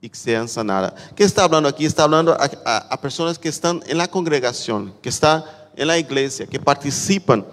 y 0.00 0.10
sean 0.12 0.48
sanadas. 0.48 0.92
¿Qué 1.14 1.22
está 1.22 1.44
hablando 1.44 1.68
aquí? 1.68 1.86
Está 1.86 2.02
hablando 2.02 2.36
a, 2.36 3.00
personas 3.00 3.38
que 3.38 3.48
están 3.48 3.80
en 3.86 3.96
la 3.96 4.08
congregación, 4.08 4.92
que 5.00 5.08
están 5.08 5.44
en 5.76 5.86
la 5.86 5.96
iglesia, 5.96 6.48
que 6.48 6.58
participan 6.58 7.46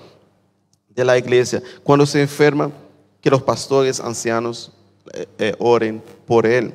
de 0.90 1.06
la 1.06 1.20
iglesia. 1.20 1.62
Cuando 1.84 2.08
se 2.08 2.20
enferman, 2.20 2.74
que 3.22 3.30
los 3.30 3.44
pastores 3.44 4.00
ancianos 4.00 4.72
eh, 5.14 5.28
eh, 5.38 5.56
oren 5.60 6.02
por 6.26 6.48
él. 6.48 6.74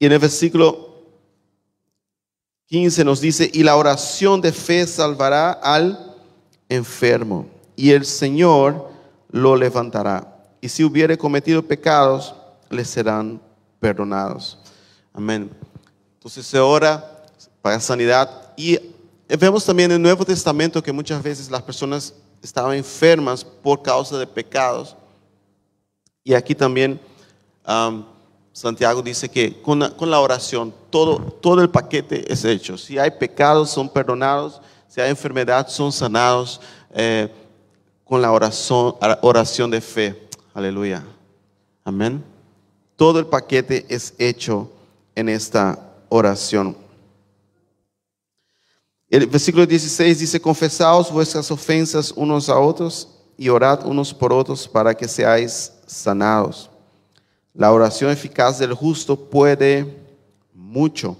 Y 0.00 0.06
en 0.06 0.10
el 0.14 0.18
versículo 0.18 1.04
15 2.66 3.04
nos 3.04 3.20
dice, 3.20 3.48
y 3.54 3.62
la 3.62 3.76
oración 3.76 4.40
de 4.40 4.50
fe 4.50 4.88
salvará 4.88 5.52
al 5.52 6.16
enfermo, 6.68 7.46
y 7.76 7.92
el 7.92 8.06
Señor 8.06 8.90
lo 9.30 9.54
levantará. 9.54 10.31
Y 10.62 10.68
si 10.68 10.84
hubiere 10.84 11.18
cometido 11.18 11.60
pecados, 11.60 12.36
le 12.70 12.84
serán 12.84 13.42
perdonados. 13.80 14.56
Amén. 15.12 15.50
Entonces 16.14 16.46
se 16.46 16.60
ora 16.60 17.24
para 17.60 17.80
sanidad. 17.80 18.54
Y 18.56 18.78
vemos 19.26 19.64
también 19.66 19.90
en 19.90 19.96
el 19.96 20.02
Nuevo 20.02 20.24
Testamento 20.24 20.80
que 20.80 20.92
muchas 20.92 21.20
veces 21.20 21.50
las 21.50 21.62
personas 21.62 22.14
estaban 22.40 22.76
enfermas 22.76 23.44
por 23.44 23.82
causa 23.82 24.16
de 24.16 24.26
pecados. 24.26 24.96
Y 26.22 26.32
aquí 26.32 26.54
también 26.54 27.00
Santiago 28.52 29.02
dice 29.02 29.28
que 29.28 29.60
con 29.60 29.80
la, 29.80 30.20
oración 30.20 30.72
todo, 30.90 31.18
todo 31.18 31.60
el 31.60 31.70
paquete 31.70 32.32
es 32.32 32.44
hecho. 32.44 32.78
Si 32.78 33.00
hay 33.00 33.10
pecados 33.10 33.70
son 33.70 33.88
perdonados, 33.88 34.60
si 34.86 35.00
hay 35.00 35.10
enfermedad 35.10 35.66
son 35.68 35.90
sanados 35.90 36.60
eh, 36.94 37.28
con 38.04 38.22
la 38.22 38.30
oración, 38.30 38.94
oración 39.22 39.68
de 39.68 39.80
fe. 39.80 40.28
Aleluya. 40.54 41.04
Amén. 41.84 42.22
Todo 42.96 43.18
el 43.18 43.26
paquete 43.26 43.86
es 43.88 44.14
hecho 44.18 44.70
en 45.14 45.28
esta 45.28 45.78
oración. 46.08 46.76
El 49.08 49.26
versículo 49.26 49.66
16 49.66 50.20
dice, 50.20 50.40
confesaos 50.40 51.10
vuestras 51.10 51.50
ofensas 51.50 52.12
unos 52.12 52.48
a 52.48 52.58
otros 52.58 53.08
y 53.36 53.48
orad 53.48 53.86
unos 53.86 54.12
por 54.12 54.32
otros 54.32 54.68
para 54.68 54.94
que 54.94 55.08
seáis 55.08 55.72
sanados. 55.86 56.70
La 57.54 57.72
oración 57.72 58.10
eficaz 58.10 58.58
del 58.58 58.72
justo 58.72 59.16
puede 59.16 59.86
mucho. 60.54 61.16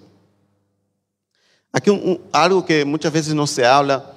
Aquí 1.73 2.21
algo 2.33 2.65
que 2.65 2.85
muchas 2.85 3.13
veces 3.13 3.35
no 3.35 3.47
se 3.47 3.65
habla 3.65 4.11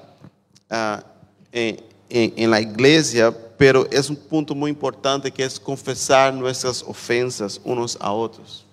ah, 0.69 1.03
en, 1.51 2.51
la 2.51 2.59
iglesia, 2.59 3.35
pero 3.57 3.87
es 3.89 4.09
un 4.09 4.15
punto 4.15 4.53
muy 4.53 4.69
importante 4.69 5.31
que 5.31 5.43
es 5.43 5.59
confesar 5.59 6.33
nuestras 6.33 6.83
ofensas 6.83 7.59
unos 7.63 7.97
a 7.99 8.11
otros. 8.11 8.65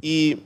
Y, 0.00 0.42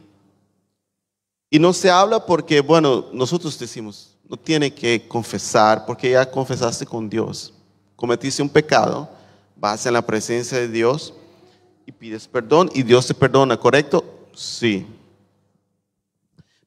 y 1.49 1.59
no 1.59 1.73
se 1.73 1.91
habla 1.91 2.25
porque, 2.25 2.61
bueno, 2.61 3.07
nosotros 3.13 3.59
decimos, 3.59 4.17
no 4.29 4.37
tiene 4.37 4.73
que 4.73 5.07
confesar 5.09 5.85
porque 5.87 6.11
ya 6.11 6.31
confesaste 6.31 6.87
con 6.87 7.09
Dios. 7.09 7.53
Cometiste 7.97 8.43
un 8.43 8.49
pecado, 8.49 9.09
vas 9.57 9.85
en 9.87 9.95
la 9.95 10.05
presencia 10.07 10.59
de 10.59 10.69
Dios 10.69 11.13
y 11.85 11.93
pides 11.93 12.29
perdón 12.29 12.71
y 12.73 12.83
Dios 12.83 13.07
te 13.07 13.15
perdona, 13.15 13.57
¿correcto? 13.57 14.05
Sí. 14.35 14.87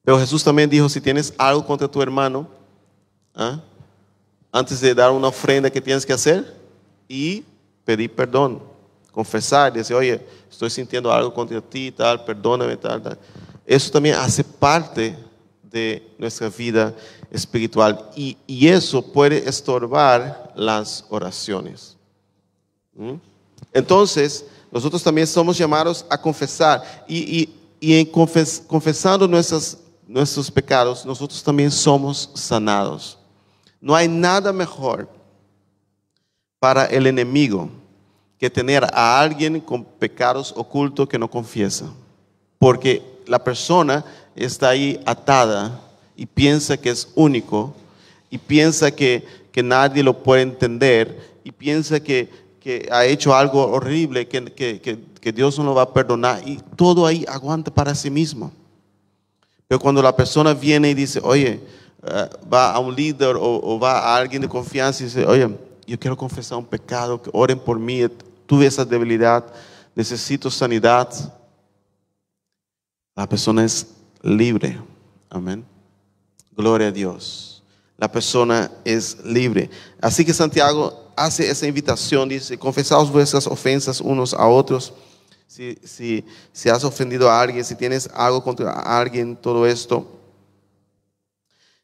Pero 0.04 0.18
Jesús 0.18 0.44
también 0.44 0.68
dijo, 0.68 0.88
si 0.88 1.00
tienes 1.00 1.32
algo 1.38 1.64
contra 1.64 1.88
tu 1.88 2.02
hermano, 2.02 2.46
¿ah? 3.34 3.60
antes 4.52 4.80
de 4.80 4.94
dar 4.94 5.10
una 5.10 5.28
ofrenda, 5.28 5.70
¿qué 5.70 5.80
tienes 5.80 6.04
que 6.04 6.12
hacer? 6.12 6.63
Y 7.08 7.44
pedir 7.84 8.14
perdón, 8.14 8.62
confesar, 9.12 9.72
decir, 9.72 9.94
oye, 9.94 10.20
estoy 10.50 10.70
sintiendo 10.70 11.12
algo 11.12 11.32
contra 11.32 11.60
ti, 11.60 11.92
tal, 11.92 12.24
perdóname, 12.24 12.76
tal, 12.76 13.02
tal. 13.02 13.18
Eso 13.66 13.90
también 13.90 14.16
hace 14.16 14.42
parte 14.42 15.16
de 15.62 16.06
nuestra 16.18 16.48
vida 16.48 16.94
espiritual 17.30 18.10
y, 18.14 18.36
y 18.46 18.68
eso 18.68 19.02
puede 19.02 19.48
estorbar 19.48 20.52
las 20.54 21.04
oraciones. 21.08 21.96
¿Mm? 22.94 23.14
Entonces, 23.72 24.44
nosotros 24.70 25.02
también 25.02 25.26
somos 25.26 25.56
llamados 25.56 26.04
a 26.08 26.20
confesar 26.20 27.04
y, 27.08 27.48
en 27.80 28.06
confesando 28.66 29.28
nuestros 29.28 30.50
pecados, 30.50 31.04
nosotros 31.06 31.42
también 31.42 31.70
somos 31.70 32.30
sanados. 32.34 33.18
No 33.80 33.94
hay 33.94 34.08
nada 34.08 34.52
mejor 34.52 35.08
para 36.64 36.86
el 36.86 37.06
enemigo 37.06 37.68
que 38.38 38.48
tener 38.48 38.84
a 38.84 39.20
alguien 39.20 39.60
con 39.60 39.84
pecados 39.84 40.50
ocultos 40.56 41.06
que 41.06 41.18
no 41.18 41.28
confiesa. 41.28 41.92
Porque 42.58 43.02
la 43.26 43.44
persona 43.44 44.02
está 44.34 44.70
ahí 44.70 44.98
atada 45.04 45.78
y 46.16 46.24
piensa 46.24 46.78
que 46.78 46.88
es 46.88 47.12
único 47.16 47.74
y 48.30 48.38
piensa 48.38 48.90
que, 48.90 49.26
que 49.52 49.62
nadie 49.62 50.02
lo 50.02 50.22
puede 50.22 50.40
entender 50.40 51.36
y 51.44 51.52
piensa 51.52 52.00
que, 52.00 52.30
que 52.60 52.88
ha 52.90 53.04
hecho 53.04 53.34
algo 53.34 53.62
horrible, 53.70 54.26
que, 54.26 54.42
que, 55.20 55.32
Dios 55.32 55.58
no 55.58 55.66
lo 55.66 55.74
va 55.74 55.82
a 55.82 55.92
perdonar. 55.92 56.48
Y 56.48 56.60
todo 56.76 57.04
ahí 57.04 57.26
aguanta 57.28 57.70
para 57.70 57.94
sí 57.94 58.08
mismo. 58.08 58.50
Pero 59.68 59.78
cuando 59.78 60.00
la 60.00 60.16
persona 60.16 60.54
viene 60.54 60.88
y 60.88 60.94
dice, 60.94 61.20
oye, 61.22 61.60
eh, 62.06 62.28
va 62.50 62.70
a 62.70 62.78
un 62.78 62.96
líder 62.96 63.36
o, 63.38 63.78
va 63.78 63.98
a 63.98 64.16
alguien 64.16 64.40
de 64.40 64.48
confianza 64.48 65.02
y 65.02 65.06
dice, 65.08 65.26
oye, 65.26 65.46
yo 65.86 65.98
quiero 65.98 66.16
confesar 66.16 66.58
un 66.58 66.66
pecado, 66.66 67.20
que 67.20 67.30
oren 67.32 67.58
por 67.58 67.78
mí, 67.78 68.00
tuve 68.46 68.66
esa 68.66 68.84
debilidad, 68.84 69.44
necesito 69.94 70.50
sanidad. 70.50 71.08
La 73.14 73.28
persona 73.28 73.64
es 73.64 73.86
libre. 74.22 74.80
Amén. 75.30 75.64
Gloria 76.56 76.88
a 76.88 76.92
Dios. 76.92 77.62
La 77.96 78.10
persona 78.10 78.70
es 78.84 79.24
libre. 79.24 79.70
Así 80.00 80.24
que 80.24 80.34
Santiago 80.34 81.12
hace 81.16 81.48
esa 81.48 81.66
invitación, 81.66 82.28
dice, 82.28 82.58
confesaos 82.58 83.10
vuestras 83.10 83.46
ofensas 83.46 84.00
unos 84.00 84.34
a 84.34 84.46
otros. 84.46 84.92
Si, 85.46 85.78
si, 85.84 86.24
si 86.52 86.68
has 86.68 86.82
ofendido 86.82 87.30
a 87.30 87.40
alguien, 87.40 87.64
si 87.64 87.76
tienes 87.76 88.10
algo 88.12 88.42
contra 88.42 88.72
alguien, 88.72 89.36
todo 89.36 89.66
esto. 89.66 90.10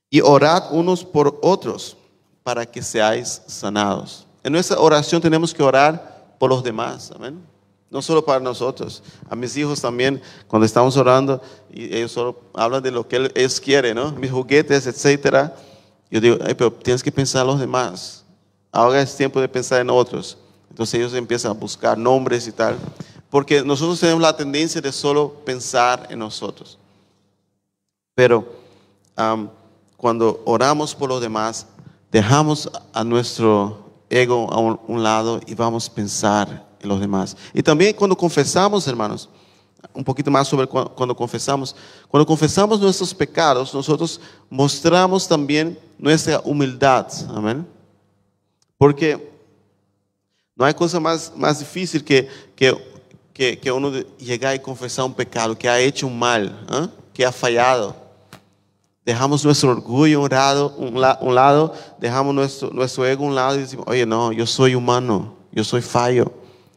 Y 0.08 0.20
orad 0.20 0.72
unos 0.72 1.04
por 1.04 1.38
otros 1.42 1.96
para 2.42 2.66
que 2.66 2.82
seáis 2.82 3.42
sanados. 3.46 4.26
En 4.42 4.52
nuestra 4.52 4.78
oración 4.78 5.20
tenemos 5.20 5.52
que 5.52 5.62
orar 5.62 6.34
por 6.38 6.50
los 6.50 6.62
demás, 6.62 7.12
amén. 7.14 7.42
No 7.90 8.00
solo 8.00 8.24
para 8.24 8.40
nosotros. 8.40 9.02
A 9.28 9.34
mis 9.34 9.56
hijos 9.56 9.80
también, 9.80 10.22
cuando 10.46 10.64
estamos 10.64 10.96
orando, 10.96 11.42
y 11.72 11.94
ellos 11.94 12.12
solo 12.12 12.40
hablan 12.54 12.82
de 12.82 12.90
lo 12.90 13.06
que 13.06 13.30
ellos 13.34 13.60
quieren, 13.60 13.96
¿no? 13.96 14.12
Mis 14.12 14.30
juguetes, 14.30 14.86
etcétera. 14.86 15.56
Yo 16.10 16.20
digo, 16.20 16.38
pero 16.56 16.72
tienes 16.72 17.02
que 17.02 17.12
pensar 17.12 17.42
en 17.42 17.48
los 17.48 17.60
demás 17.60 18.20
ahora 18.72 19.00
es 19.00 19.16
tiempo 19.16 19.40
de 19.40 19.48
pensar 19.48 19.80
en 19.80 19.90
otros. 19.90 20.36
Entonces 20.68 20.94
ellos 20.94 21.14
empiezan 21.14 21.50
a 21.50 21.54
buscar 21.54 21.98
nombres 21.98 22.46
y 22.46 22.52
tal, 22.52 22.76
porque 23.28 23.62
nosotros 23.62 23.98
tenemos 23.98 24.22
la 24.22 24.36
tendencia 24.36 24.80
de 24.80 24.92
solo 24.92 25.32
pensar 25.44 26.06
en 26.10 26.20
nosotros. 26.20 26.78
Pero 28.14 28.46
cuando 29.96 30.40
oramos 30.44 30.94
por 30.94 31.08
los 31.08 31.20
demás, 31.20 31.66
dejamos 32.10 32.70
a 32.92 33.04
nuestro 33.04 33.90
ego 34.08 34.50
a 34.52 34.58
un, 34.58 35.02
lado 35.02 35.40
y 35.46 35.54
vamos 35.54 35.88
a 35.88 35.94
pensar 35.94 36.66
en 36.80 36.88
los 36.88 37.00
demás. 37.00 37.36
Y 37.54 37.62
también 37.62 37.94
cuando 37.94 38.16
confesamos, 38.16 38.86
hermanos, 38.88 39.28
un 39.94 40.04
poquito 40.04 40.30
más 40.30 40.46
sobre 40.48 40.66
cu- 40.66 40.90
cuando 40.94 41.14
confesamos. 41.16 41.74
Cuando 42.08 42.26
confesamos 42.26 42.80
nuestros 42.80 43.14
pecados, 43.14 43.72
nosotros 43.72 44.20
mostramos 44.48 45.26
también 45.26 45.78
nuestra 45.98 46.40
humildad. 46.44 47.06
Amén. 47.34 47.66
Porque 48.76 49.30
no 50.56 50.64
hay 50.64 50.74
cosa 50.74 51.00
más, 51.00 51.32
más 51.36 51.58
difícil 51.58 52.04
que, 52.04 52.28
que, 52.54 52.76
que, 53.32 53.58
que 53.58 53.72
uno 53.72 53.90
llegar 54.18 54.54
y 54.54 54.58
confesar 54.58 55.04
un 55.04 55.14
pecado, 55.14 55.56
que 55.56 55.68
ha 55.68 55.80
hecho 55.80 56.06
un 56.06 56.18
mal, 56.18 56.66
¿ah? 56.68 56.88
que 57.14 57.24
ha 57.24 57.32
fallado. 57.32 57.94
Dejamos 59.04 59.44
nuestro 59.44 59.70
orgullo 59.70 60.20
un 60.22 60.28
lado, 60.30 60.74
un, 60.76 61.00
la- 61.00 61.18
un 61.22 61.34
lado, 61.34 61.74
dejamos 61.98 62.34
nuestro, 62.34 62.70
nuestro 62.70 63.06
ego 63.06 63.24
un 63.24 63.34
lado 63.34 63.56
y 63.56 63.60
decimos, 63.60 63.86
oye, 63.88 64.04
no, 64.04 64.30
yo 64.30 64.46
soy 64.46 64.74
humano, 64.74 65.34
yo 65.52 65.64
soy 65.64 65.80
fallo, 65.80 66.30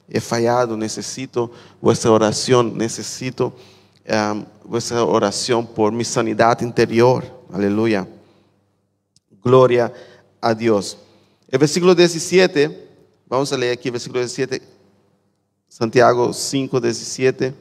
he 0.08 0.22
fallado, 0.22 0.78
necesito 0.78 1.52
vuestra 1.82 2.12
oración, 2.12 2.78
necesito 2.78 3.54
um, 4.10 4.46
vuestra 4.64 5.04
oración 5.04 5.68
por 5.68 5.92
mi 5.92 6.06
sanidad 6.06 6.62
interior. 6.62 7.26
Aleluya. 7.52 8.08
Gloria 9.44 9.92
a 10.40 10.54
Dios. 10.54 10.98
El 11.50 11.60
versículo 11.60 11.94
17, 11.94 12.90
vamos 13.28 13.52
a 13.52 13.58
leer 13.58 13.74
aquí 13.74 13.90
el 13.90 13.92
versículo 13.94 14.20
17, 14.22 14.62
Santiago 15.68 16.32
5, 16.32 16.80
17. 16.80 17.54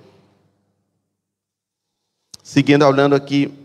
Siguiendo 2.43 2.87
hablando 2.87 3.17
aquí 3.17 3.62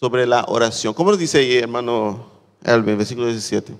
sobre 0.00 0.26
la 0.26 0.46
oración. 0.48 0.94
¿Cómo 0.94 1.10
lo 1.10 1.16
dice 1.18 1.38
ahí, 1.38 1.58
hermano 1.58 2.24
Elvin, 2.64 2.96
versículo 2.96 3.26
17? 3.26 3.74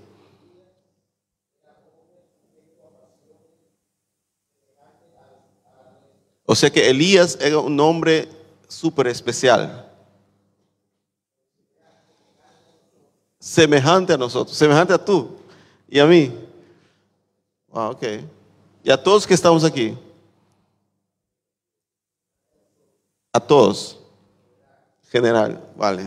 O 6.44 6.54
sea 6.54 6.68
que 6.68 6.90
Elías 6.90 7.38
era 7.40 7.59
un 7.59 7.80
hombre 7.80 8.28
súper 8.68 9.06
especial. 9.06 9.90
Semejante 13.38 14.12
a 14.12 14.18
nosotros, 14.18 14.54
semejante 14.54 14.92
a 14.92 15.02
tú 15.02 15.38
y 15.88 15.98
a 15.98 16.06
mí. 16.06 16.35
Ah, 17.72 17.90
ok. 17.90 18.02
Y 18.83 18.90
a 18.90 19.02
todos 19.02 19.26
que 19.26 19.33
estamos 19.33 19.64
aquí. 19.64 19.96
A 23.33 23.40
todos. 23.40 24.00
General, 25.11 25.59
vale. 25.77 26.07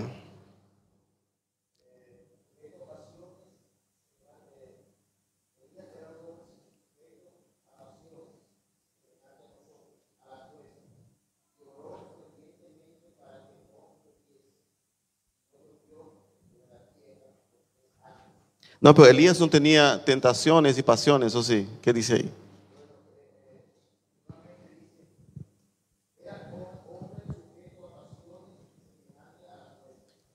No, 18.82 18.94
pero 18.94 19.08
Elías 19.08 19.39
no 19.39 19.50
tenía 19.50 20.04
tentaciones 20.04 20.78
y 20.78 20.84
pasiones, 20.84 21.34
¿o 21.36 21.44
sí? 21.44 21.68
¿Qué 21.82 21.94
dice 21.94 22.16
ahí? 22.16 22.32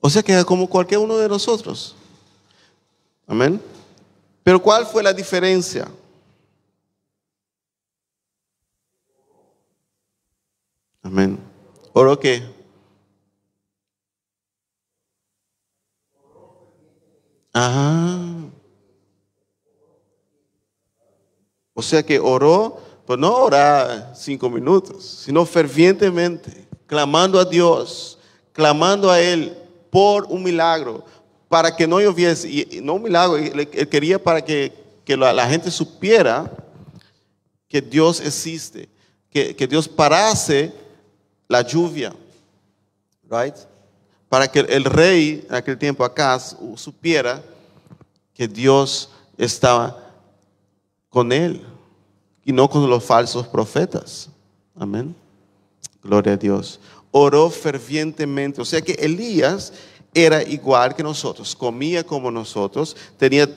O 0.01 0.09
sea 0.09 0.23
que 0.23 0.45
como 0.45 0.69
cualquier 0.69 1.01
uno 1.01 1.17
de 1.17 1.29
nosotros. 1.29 1.95
Amén. 3.27 3.61
Pero 4.43 4.63
¿cuál 4.63 4.87
fue 4.87 5.03
la 5.03 5.13
diferencia? 5.13 5.89
Amén. 11.03 11.39
¿Oro 11.93 12.19
qué? 12.19 12.43
Ah. 17.53 18.45
O 21.75 21.83
sea 21.83 22.03
que 22.03 22.19
oró, 22.19 22.81
pues 23.07 23.19
no 23.19 23.35
orar 23.37 24.13
cinco 24.17 24.51
minutos, 24.51 25.05
sino 25.25 25.45
fervientemente, 25.47 26.67
clamando 26.87 27.39
a 27.39 27.45
Dios, 27.45 28.19
clamando 28.53 29.11
a 29.11 29.21
Él 29.21 29.57
por 29.91 30.25
un 30.27 30.43
milagro, 30.43 31.05
para 31.49 31.75
que 31.75 31.87
no 31.87 32.01
lloviese, 32.01 32.49
y 32.49 32.81
no 32.83 32.95
un 32.95 33.03
milagro, 33.03 33.37
él 33.37 33.89
quería 33.89 34.23
para 34.23 34.43
que, 34.43 34.73
que 35.05 35.17
la, 35.17 35.33
la 35.33 35.49
gente 35.49 35.71
supiera 35.71 36.51
que 37.69 37.81
Dios 37.81 38.21
existe, 38.21 38.89
que, 39.31 39.55
que 39.55 39.67
Dios 39.67 39.89
parase 39.89 40.73
la 41.49 41.63
lluvia, 41.63 42.15
right? 43.31 43.55
Para 44.29 44.47
que 44.47 44.61
el 44.61 44.85
rey 44.85 45.47
en 45.49 45.55
aquel 45.55 45.79
tiempo 45.79 46.05
acá 46.05 46.39
supiera 46.77 47.43
que 48.35 48.47
Dios 48.47 49.11
estaba 49.37 49.99
con 51.09 51.33
él 51.33 51.65
y 52.45 52.53
no 52.53 52.69
con 52.69 52.89
los 52.89 53.05
falsos 53.05 53.47
profetas. 53.47 54.29
Amén. 54.77 55.15
Gloria 56.03 56.35
a 56.35 56.37
Dios. 56.37 56.79
Oró 57.11 57.51
fervientemente. 57.51 58.61
O 58.61 58.65
sea 58.65 58.81
que 58.81 58.93
Elías 58.93 59.73
era 60.15 60.43
igual 60.43 60.95
que 60.95 61.03
nosotros, 61.03 61.55
comía 61.55 62.05
como 62.05 62.31
nosotros, 62.31 62.97
tenía 63.19 63.49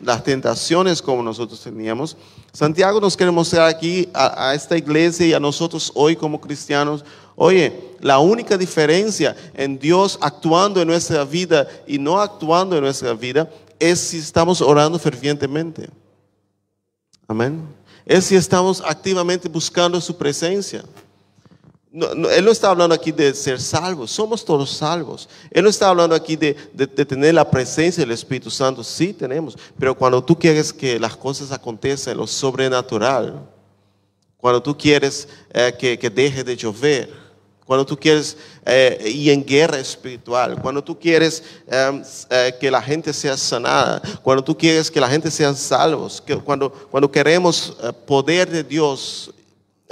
las 0.00 0.24
tentaciones 0.24 1.02
como 1.02 1.22
nosotros 1.22 1.60
teníamos. 1.60 2.16
Santiago 2.52 3.00
nos 3.00 3.16
quiere 3.16 3.32
mostrar 3.32 3.68
aquí 3.68 4.08
a, 4.14 4.50
a 4.50 4.54
esta 4.54 4.76
iglesia 4.76 5.26
y 5.26 5.32
a 5.34 5.40
nosotros 5.40 5.90
hoy 5.94 6.14
como 6.14 6.40
cristianos, 6.40 7.04
oye, 7.34 7.72
la 8.00 8.18
única 8.18 8.56
diferencia 8.56 9.36
en 9.54 9.78
Dios 9.78 10.18
actuando 10.20 10.80
en 10.80 10.88
nuestra 10.88 11.24
vida 11.24 11.66
y 11.86 11.98
no 11.98 12.20
actuando 12.20 12.76
en 12.76 12.82
nuestra 12.82 13.12
vida 13.14 13.50
es 13.78 13.98
si 13.98 14.18
estamos 14.18 14.60
orando 14.60 14.98
fervientemente. 14.98 15.88
Amén. 17.26 17.66
Es 18.06 18.26
si 18.26 18.36
estamos 18.36 18.82
activamente 18.84 19.48
buscando 19.48 20.00
su 20.00 20.16
presencia. 20.16 20.84
No, 21.94 22.14
no, 22.14 22.30
él 22.30 22.42
no 22.42 22.50
está 22.50 22.70
hablando 22.70 22.94
aquí 22.94 23.12
de 23.12 23.34
ser 23.34 23.60
salvos, 23.60 24.10
somos 24.10 24.42
todos 24.42 24.70
salvos. 24.70 25.28
Él 25.50 25.62
no 25.62 25.68
está 25.68 25.90
hablando 25.90 26.14
aquí 26.14 26.36
de, 26.36 26.54
tener 26.54 27.34
la 27.34 27.50
presencia 27.50 28.02
del 28.02 28.12
Espíritu 28.12 28.50
Santo, 28.50 28.82
sí 28.82 29.12
tenemos, 29.12 29.58
pero 29.78 29.94
cuando 29.94 30.24
tú 30.24 30.38
quieres 30.38 30.72
que 30.72 30.98
las 30.98 31.14
cosas 31.14 31.52
acontezcan, 31.52 32.16
lo 32.16 32.26
sobrenatural, 32.26 33.46
cuando 34.38 34.62
tú 34.62 34.76
quieres 34.76 35.28
eh, 35.52 35.74
que, 35.78 36.10
deje 36.10 36.42
de 36.42 36.56
llover, 36.56 37.22
cuando 37.66 37.84
tú 37.84 37.96
quieres 37.96 38.38
eh, 38.64 39.12
ir 39.14 39.30
en 39.30 39.44
guerra 39.44 39.78
espiritual, 39.78 40.60
cuando 40.62 40.82
tú 40.82 40.98
quieres 40.98 41.42
eh, 41.66 42.54
que 42.58 42.70
la 42.70 42.80
gente 42.80 43.12
sea 43.12 43.36
sanada, 43.36 44.00
cuando 44.22 44.42
tú 44.42 44.56
quieres 44.56 44.90
que 44.90 45.00
la 45.00 45.08
gente 45.08 45.30
sea 45.30 45.54
salvos, 45.54 46.20
que 46.20 46.36
cuando, 46.38 46.72
cuando 46.72 47.10
queremos 47.10 47.76
eh, 47.82 47.92
poder 48.06 48.50
de 48.50 48.64
Dios 48.64 49.32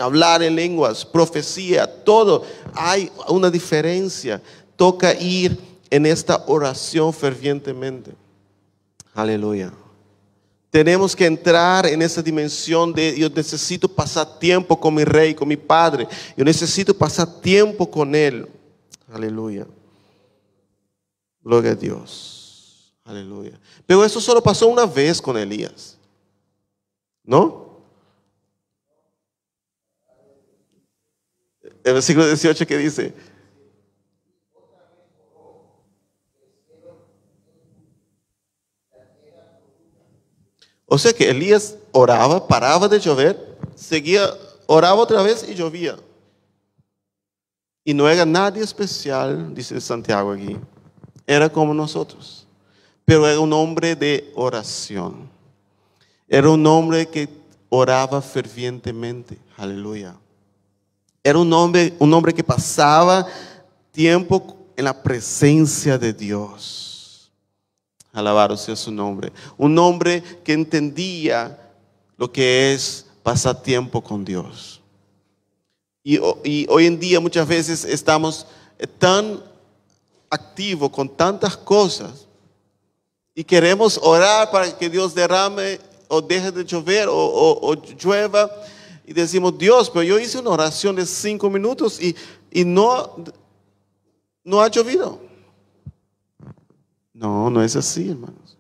hablar 0.00 0.42
en 0.42 0.56
lenguas, 0.56 1.04
profecía, 1.04 1.86
todo, 2.04 2.44
hay 2.74 3.10
una 3.28 3.50
diferencia. 3.50 4.40
Toca 4.76 5.14
ir 5.14 5.58
en 5.90 6.06
esta 6.06 6.44
oración 6.46 7.12
fervientemente. 7.12 8.12
Aleluya. 9.14 9.72
Tenemos 10.70 11.16
que 11.16 11.26
entrar 11.26 11.86
en 11.86 12.00
esa 12.00 12.22
dimensión 12.22 12.92
de 12.92 13.18
yo 13.18 13.28
necesito 13.28 13.88
pasar 13.88 14.38
tiempo 14.38 14.78
con 14.78 14.94
mi 14.94 15.04
rey, 15.04 15.34
con 15.34 15.48
mi 15.48 15.56
padre. 15.56 16.06
Yo 16.36 16.44
necesito 16.44 16.94
pasar 16.94 17.40
tiempo 17.40 17.90
con 17.90 18.14
él. 18.14 18.48
Aleluya. 19.12 19.66
Gloria 21.42 21.72
a 21.72 21.74
Dios. 21.74 22.94
Aleluya. 23.04 23.58
Pero 23.84 24.04
eso 24.04 24.20
solo 24.20 24.40
pasó 24.40 24.68
una 24.68 24.86
vez 24.86 25.20
con 25.20 25.36
Elías. 25.36 25.98
¿No? 27.24 27.69
El 31.84 31.94
versículo 31.94 32.26
18 32.26 32.66
que 32.66 32.78
dice, 32.78 33.14
o 40.86 40.98
sea 40.98 41.12
que 41.12 41.30
Elías 41.30 41.76
oraba, 41.92 42.46
paraba 42.46 42.88
de 42.88 42.98
llover, 42.98 43.58
seguía, 43.74 44.28
oraba 44.66 45.00
otra 45.00 45.22
vez 45.22 45.46
y 45.48 45.54
llovía. 45.54 45.96
Y 47.84 47.94
no 47.94 48.08
era 48.08 48.26
nadie 48.26 48.62
especial, 48.62 49.54
dice 49.54 49.80
Santiago 49.80 50.32
aquí, 50.32 50.56
era 51.26 51.48
como 51.48 51.72
nosotros, 51.72 52.46
pero 53.04 53.26
era 53.26 53.40
un 53.40 53.52
hombre 53.52 53.96
de 53.96 54.30
oración, 54.34 55.30
era 56.28 56.50
un 56.50 56.66
hombre 56.66 57.08
que 57.08 57.28
oraba 57.70 58.20
fervientemente, 58.20 59.38
aleluya. 59.56 60.14
Era 61.22 61.38
un 61.38 61.52
hombre, 61.52 61.94
un 61.98 62.12
hombre 62.14 62.33
que 62.33 62.42
pasaba 62.44 63.26
tiempo 63.92 64.56
en 64.76 64.85
la 64.85 65.02
presencia 65.02 65.98
de 65.98 66.12
Dios. 66.12 67.30
Alabado 68.12 68.56
sea 68.56 68.74
su 68.74 68.90
nombre. 68.90 69.33
Un 69.59 69.78
hombre 69.78 70.22
que 70.42 70.52
entendía 70.52 71.59
lo 72.16 72.30
que 72.33 72.72
es 72.72 73.06
pasar 73.22 73.62
tiempo 73.62 74.00
con 74.02 74.24
Dios. 74.24 74.80
Y, 76.02 76.16
ho- 76.16 76.38
y 76.42 76.66
hoy 76.70 76.87
en 76.87 76.98
día 76.98 77.20
muchas 77.20 77.46
veces 77.46 77.85
estamos 77.85 78.46
eh, 78.78 78.87
tan 78.87 79.42
activos 80.30 80.90
con 80.90 81.09
tantas 81.09 81.56
cosas 81.56 82.26
y 83.35 83.44
queremos 83.44 83.98
orar 84.02 84.50
para 84.50 84.76
que 84.76 84.88
Dios 84.88 85.14
derrame 85.14 85.78
o 86.09 86.22
deje 86.22 86.50
de 86.50 86.64
llover 86.64 87.09
o 87.11 87.74
llueva 88.02 88.50
y 89.10 89.12
decimos, 89.12 89.58
Dios, 89.58 89.90
pero 89.90 90.04
yo 90.04 90.20
hice 90.20 90.38
una 90.38 90.50
oración 90.50 90.94
de 90.94 91.04
cinco 91.04 91.50
minutos 91.50 92.00
y, 92.00 92.14
y 92.48 92.64
no, 92.64 93.16
no 94.44 94.60
ha 94.60 94.68
llovido. 94.68 95.18
No, 97.12 97.50
no 97.50 97.60
es 97.60 97.74
así, 97.74 98.10
hermanos. 98.10 98.56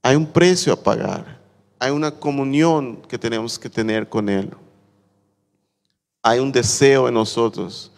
Hay 0.00 0.14
un 0.14 0.24
precio 0.24 0.72
a 0.72 0.80
pagar. 0.80 1.40
Hay 1.80 1.90
una 1.90 2.12
comunión 2.12 3.02
que 3.08 3.18
tenemos 3.18 3.58
que 3.58 3.68
tener 3.68 4.08
con 4.08 4.28
Él. 4.28 4.54
Hay 6.22 6.38
un 6.38 6.52
deseo 6.52 7.08
en 7.08 7.14
nosotros 7.14 7.90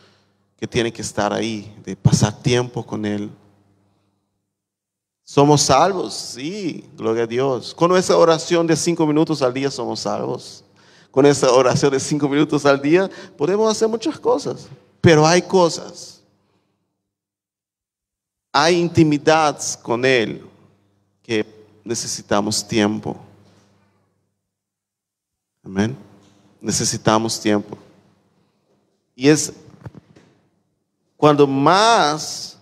que 0.56 0.66
tiene 0.66 0.90
que 0.90 1.02
estar 1.02 1.30
ahí, 1.30 1.76
de 1.84 1.94
pasar 1.94 2.40
tiempo 2.40 2.86
con 2.86 3.04
Él. 3.04 3.30
Somos 5.24 5.60
salvos, 5.60 6.14
sí, 6.14 6.88
gloria 6.96 7.24
a 7.24 7.26
Dios. 7.26 7.74
Con 7.74 7.94
esa 7.98 8.16
oración 8.16 8.66
de 8.66 8.76
cinco 8.76 9.06
minutos 9.06 9.42
al 9.42 9.52
día 9.52 9.70
somos 9.70 10.00
salvos. 10.00 10.64
Con 11.10 11.26
esa 11.26 11.50
oración 11.52 11.92
de 11.92 12.00
cinco 12.00 12.28
minutos 12.28 12.64
al 12.64 12.80
día 12.80 13.10
podemos 13.36 13.70
hacer 13.70 13.88
muchas 13.88 14.18
cosas. 14.18 14.68
Pero 15.00 15.26
hay 15.26 15.42
cosas. 15.42 16.22
Hay 18.52 18.76
intimidad 18.76 19.58
con 19.82 20.04
Él 20.04 20.44
que 21.22 21.46
necesitamos 21.84 22.66
tiempo. 22.66 23.16
Amén. 25.64 25.96
Necesitamos 26.60 27.40
tiempo. 27.40 27.78
Y 29.14 29.28
es 29.28 29.52
cuando 31.16 31.46
más 31.46 32.56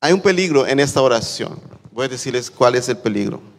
hay 0.00 0.12
un 0.12 0.20
peligro 0.20 0.66
en 0.66 0.80
esta 0.80 1.00
oración. 1.02 1.60
Voy 1.92 2.06
a 2.06 2.08
decirles 2.08 2.50
cuál 2.50 2.74
es 2.74 2.88
el 2.88 2.96
peligro. 2.96 3.49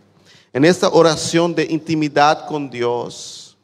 En 0.53 0.65
esta 0.65 0.89
oración 0.89 1.55
de 1.55 1.65
intimidad 1.65 2.47
con 2.47 2.69
Dios. 2.69 3.57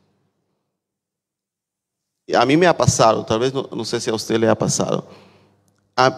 A 2.36 2.46
mí 2.46 2.58
me 2.58 2.68
ha 2.68 2.76
pasado, 2.76 3.26
tal 3.26 3.40
vez 3.40 3.54
no, 3.54 3.86
sé 3.86 4.00
si 4.00 4.10
a 4.10 4.14
usted 4.14 4.38
le 4.38 4.50
ha 4.50 4.56
pasado. 4.58 5.08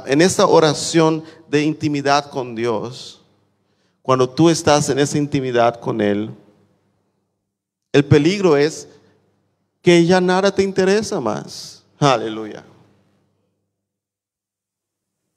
En 0.05 0.21
esta 0.21 0.45
oración 0.45 1.23
de 1.47 1.63
intimidad 1.63 2.29
con 2.29 2.55
Dios, 2.55 3.21
cuando 4.01 4.29
tú 4.29 4.49
estás 4.49 4.89
en 4.89 4.99
esa 4.99 5.17
intimidad 5.17 5.79
con 5.79 6.01
Él, 6.01 6.31
el 7.91 8.05
peligro 8.05 8.57
es 8.57 8.87
que 9.81 10.05
ya 10.05 10.19
nada 10.19 10.53
te 10.53 10.63
interesa 10.63 11.19
más. 11.19 11.83
Aleluya. 11.99 12.63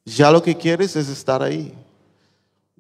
Ya 0.04 0.30
lo 0.30 0.42
que 0.42 0.56
quieres 0.56 0.96
es 0.96 1.08
estar 1.08 1.42
ahí. 1.42 1.74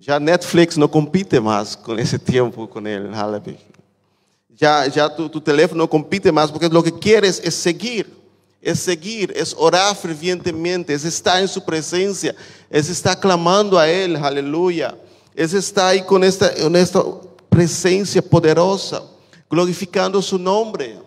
Ya 0.04 0.18
Netflix 0.18 0.76
no 0.76 0.90
compite 0.90 1.40
más 1.40 1.76
con 1.76 1.96
ese 1.96 2.18
tiempo 2.18 2.68
con 2.68 2.84
él. 2.88 3.14
Aleluya. 3.14 3.56
Ya, 4.48 4.84
ya 4.88 5.14
tu, 5.14 5.28
tu 5.28 5.40
teléfono 5.40 5.84
no 5.84 5.88
compite 5.88 6.32
más 6.32 6.50
porque 6.50 6.68
lo 6.68 6.82
que 6.82 6.92
quieres 6.92 7.40
es 7.44 7.54
seguir. 7.54 8.20
Es 8.60 8.80
seguir, 8.80 9.32
es 9.36 9.54
orar 9.56 9.94
fervientemente, 9.94 10.92
es 10.92 11.04
estar 11.04 11.40
en 11.40 11.46
su 11.46 11.64
presencia, 11.64 12.34
es 12.68 12.88
estar 12.88 13.18
clamando 13.18 13.78
a 13.78 13.88
Él, 13.88 14.16
aleluya. 14.16 14.96
Es 15.34 15.54
estar 15.54 15.86
ahí 15.86 16.02
con 16.02 16.24
esta, 16.24 16.52
con 16.54 16.74
esta 16.74 17.00
presencia 17.48 18.20
poderosa, 18.20 19.02
glorificando 19.48 20.20
su 20.20 20.36
nombre. 20.36 20.98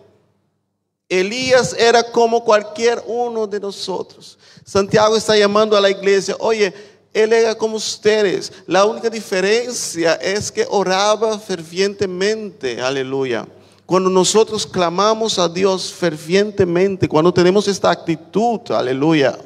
Elías 1.06 1.74
era 1.78 2.02
como 2.02 2.42
cualquier 2.42 3.02
uno 3.06 3.46
de 3.46 3.60
nosotros. 3.60 4.38
Santiago 4.64 5.16
está 5.16 5.36
llamando 5.36 5.76
a 5.76 5.80
la 5.80 5.90
iglesia, 5.90 6.34
oye, 6.38 6.74
él 7.16 7.32
era 7.32 7.54
como 7.54 7.76
ustedes. 7.76 8.52
La 8.66 8.84
única 8.84 9.08
diferencia 9.08 10.16
es 10.16 10.52
que 10.52 10.66
oraba 10.68 11.38
fervientemente, 11.38 12.78
aleluya. 12.82 13.48
Cuando 13.86 14.10
nosotros 14.10 14.66
clamamos 14.66 15.38
a 15.38 15.48
Dios 15.48 15.90
fervientemente, 15.90 17.08
cuando 17.08 17.32
tenemos 17.32 17.68
esta 17.68 17.90
actitud, 17.90 18.60
aleluya, 18.70 19.38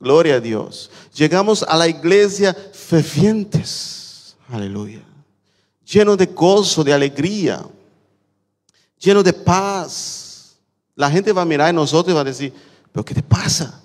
gloria 0.00 0.36
a 0.36 0.40
Dios, 0.40 0.90
llegamos 1.14 1.62
a 1.62 1.76
la 1.76 1.86
iglesia 1.86 2.56
fervientes, 2.72 4.34
aleluya, 4.48 5.02
lleno 5.84 6.16
de 6.16 6.24
gozo, 6.24 6.82
de 6.82 6.94
alegría, 6.94 7.66
lleno 8.98 9.22
de 9.22 9.34
paz. 9.34 10.56
La 10.94 11.10
gente 11.10 11.34
va 11.34 11.42
a 11.42 11.44
mirar 11.44 11.68
a 11.68 11.72
nosotros 11.74 12.12
y 12.12 12.14
va 12.14 12.22
a 12.22 12.24
decir, 12.24 12.50
pero 12.90 13.04
¿qué 13.04 13.12
te 13.12 13.22
pasa? 13.22 13.78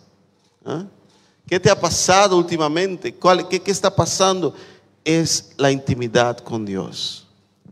¿Ah? 0.64 0.86
¿Qué 1.48 1.60
te 1.60 1.70
ha 1.70 1.80
pasado 1.80 2.38
últimamente? 2.38 3.14
¿Cuál- 3.14 3.48
qué, 3.48 3.60
¿Qué 3.62 3.72
está 3.72 3.94
pasando? 3.94 4.54
Es 5.04 5.52
la 5.58 5.72
intimidad 5.72 6.38
con 6.40 6.66
Dios. 6.66 7.28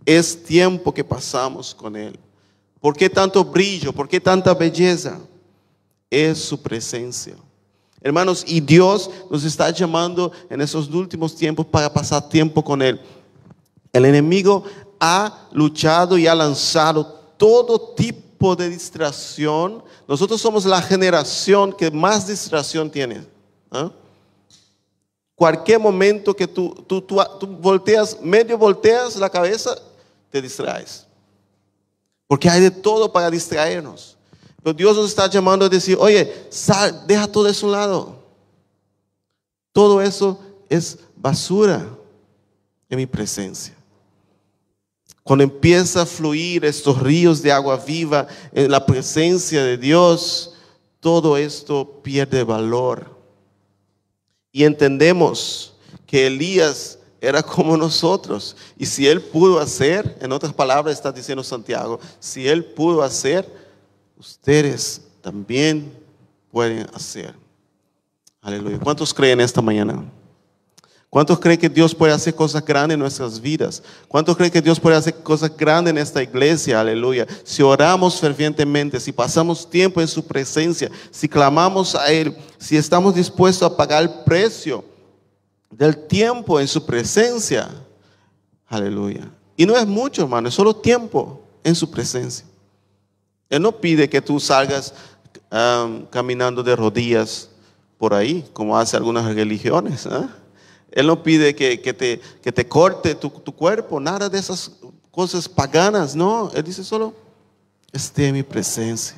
Es 0.06 0.44
tiempo 0.44 0.94
que 0.94 1.04
pasamos 1.04 1.74
con 1.74 1.96
Él. 1.96 2.20
¿Por 2.80 2.96
qué 2.96 3.10
tanto 3.10 3.44
brillo? 3.46 3.94
¿Por 3.94 4.08
qué 4.10 4.20
tanta 4.20 4.54
belleza? 4.54 5.20
Es 6.10 6.40
su 6.40 6.62
presencia. 6.62 7.36
Hermanos, 8.02 8.44
y 8.48 8.60
Dios 8.60 9.10
nos 9.30 9.44
está 9.44 9.70
llamando 9.70 10.32
en 10.50 10.60
esos 10.60 10.90
últimos 10.90 11.36
tiempos 11.36 11.66
para 11.68 11.94
pasar 11.94 12.28
tiempo 12.28 12.64
con 12.64 12.82
Él. 12.82 13.00
El 13.94 14.06
enemigo 14.06 14.64
ha 15.00 15.48
luchado 15.52 16.18
y 16.18 16.26
ha 16.28 16.34
lanzado 16.36 17.06
todo 17.38 17.94
tipo 17.96 18.56
de 18.56 18.70
distracción. 18.70 19.84
Nosotros 20.08 20.42
somos 20.42 20.66
la 20.66 20.82
generación 20.82 21.72
que 21.72 21.92
más 21.92 22.28
distracción 22.28 22.90
tiene. 22.90 23.24
¿Ah? 23.72 23.92
Cualquier 25.36 25.80
momento 25.80 26.36
que 26.36 26.48
tú, 26.48 26.84
tú, 26.88 27.02
tú, 27.02 27.18
tú 27.40 27.48
volteas, 27.48 28.20
medio 28.22 28.58
volteas 28.58 29.16
la 29.16 29.30
cabeza, 29.30 29.76
te 30.30 30.42
distraes. 30.42 31.08
Porque 32.28 32.50
hay 32.50 32.62
de 32.62 32.72
todo 32.72 33.12
para 33.12 33.32
distraernos. 33.32 34.16
Pero 34.62 34.74
Dios 34.74 34.96
nos 34.96 35.10
está 35.10 35.28
llamando 35.28 35.66
a 35.66 35.70
decir, 35.70 35.98
oye, 36.00 36.32
deja 37.08 37.28
todo 37.28 37.48
eso 37.48 37.66
a 37.66 37.70
un 37.70 37.72
lado. 37.72 38.16
Todo 39.74 40.02
eso 40.02 40.40
es 40.70 41.00
basura 41.16 41.88
en 42.90 42.98
mi 42.98 43.08
presencia. 43.08 43.76
Cuando 45.24 45.44
empieza 45.44 46.04
a 46.04 46.06
fluir 46.06 46.66
estos 46.66 47.02
ríos 47.02 47.42
de 47.42 47.52
agua 47.52 47.78
viva 47.78 48.28
en 48.52 48.70
la 48.70 48.86
presencia 48.86 49.64
de 49.64 49.78
Dios, 49.78 50.54
todo 51.00 51.38
esto 51.38 52.02
pierde 52.04 52.44
valor. 52.44 53.21
Y 54.52 54.64
entendemos 54.64 55.74
que 56.06 56.28
Elías 56.28 57.00
era 57.22 57.44
como 57.44 57.78
nosotros. 57.78 58.56
Y 58.78 58.86
si 58.86 59.08
él 59.08 59.22
pudo 59.22 59.60
hacer, 59.60 60.18
en 60.20 60.32
otras 60.32 60.54
palabras 60.54 60.96
está 60.96 61.12
diciendo 61.12 61.44
Santiago, 61.44 62.00
si 62.20 62.48
él 62.48 62.66
pudo 62.66 63.04
hacer, 63.04 63.48
ustedes 64.18 65.02
también 65.22 65.92
pueden 66.52 66.88
hacer. 66.94 67.34
Aleluya. 68.42 68.80
¿Cuántos 68.80 69.14
creen 69.14 69.40
esta 69.40 69.62
mañana? 69.62 70.04
¿Cuántos 71.12 71.42
creen 71.42 71.60
que 71.60 71.68
Dios 71.68 71.94
puede 71.94 72.14
hacer 72.14 72.34
cosas 72.34 72.64
grandes 72.64 72.94
en 72.94 73.02
nuestras 73.02 73.42
vidas? 73.42 73.84
¿Cuántos 74.08 74.38
creen 74.38 74.50
que 74.50 74.62
Dios 74.62 74.80
puede 74.80 74.96
hacer 74.96 75.14
cosas 75.16 75.52
grandes 75.58 75.92
en 75.92 75.98
esta 75.98 76.24
iglesia? 76.24 76.80
Aleluya. 76.80 77.28
Si 77.44 77.62
oramos 77.62 78.18
fervientemente, 78.18 78.98
si 78.98 79.12
pasamos 79.12 79.70
tiempo 79.70 80.00
en 80.00 80.08
su 80.08 80.26
presencia, 80.26 80.90
si 81.12 81.28
clamamos 81.28 81.96
a 81.96 82.10
Él, 82.14 82.34
si 82.58 82.78
estamos 82.78 83.14
dispuestos 83.14 83.70
a 83.70 83.76
pagar 83.76 84.04
el 84.04 84.10
precio 84.24 84.86
del 85.70 85.98
tiempo 86.08 86.62
en 86.62 86.68
su 86.70 86.86
presencia. 86.86 87.70
Aleluya. 88.70 89.30
Y 89.58 89.66
no 89.66 89.76
es 89.76 89.86
mucho, 89.86 90.22
hermano, 90.22 90.48
es 90.48 90.54
solo 90.54 90.74
tiempo 90.74 91.44
en 91.62 91.76
su 91.76 91.92
presencia. 91.92 92.46
Él 93.50 93.62
no 93.62 93.74
pide 93.74 94.10
que 94.10 94.22
tú 94.22 94.40
salgas 94.40 94.94
um, 95.52 96.06
caminando 96.06 96.64
de 96.64 96.74
rodillas 96.74 97.50
por 97.98 98.14
ahí, 98.14 98.50
como 98.54 98.78
hace 98.78 98.96
algunas 98.96 99.26
religiones. 99.36 100.06
¿eh? 100.06 100.41
Él 100.92 101.08
no 101.08 101.24
pide 101.24 101.56
que, 101.56 101.82
que, 101.82 101.94
te, 101.94 102.20
que 102.42 102.52
te 102.52 102.68
corte 102.68 103.16
tu, 103.16 103.30
tu, 103.30 103.54
cuerpo, 103.54 103.98
nada 104.00 104.30
de 104.30 104.38
esas 104.38 104.72
cosas 105.10 105.48
paganas. 105.48 106.16
No, 106.16 106.52
Él 106.54 106.64
dice 106.64 106.84
solo, 106.84 107.16
esté 107.92 108.28
en 108.28 108.36
mi 108.36 108.44
presencia. 108.44 109.18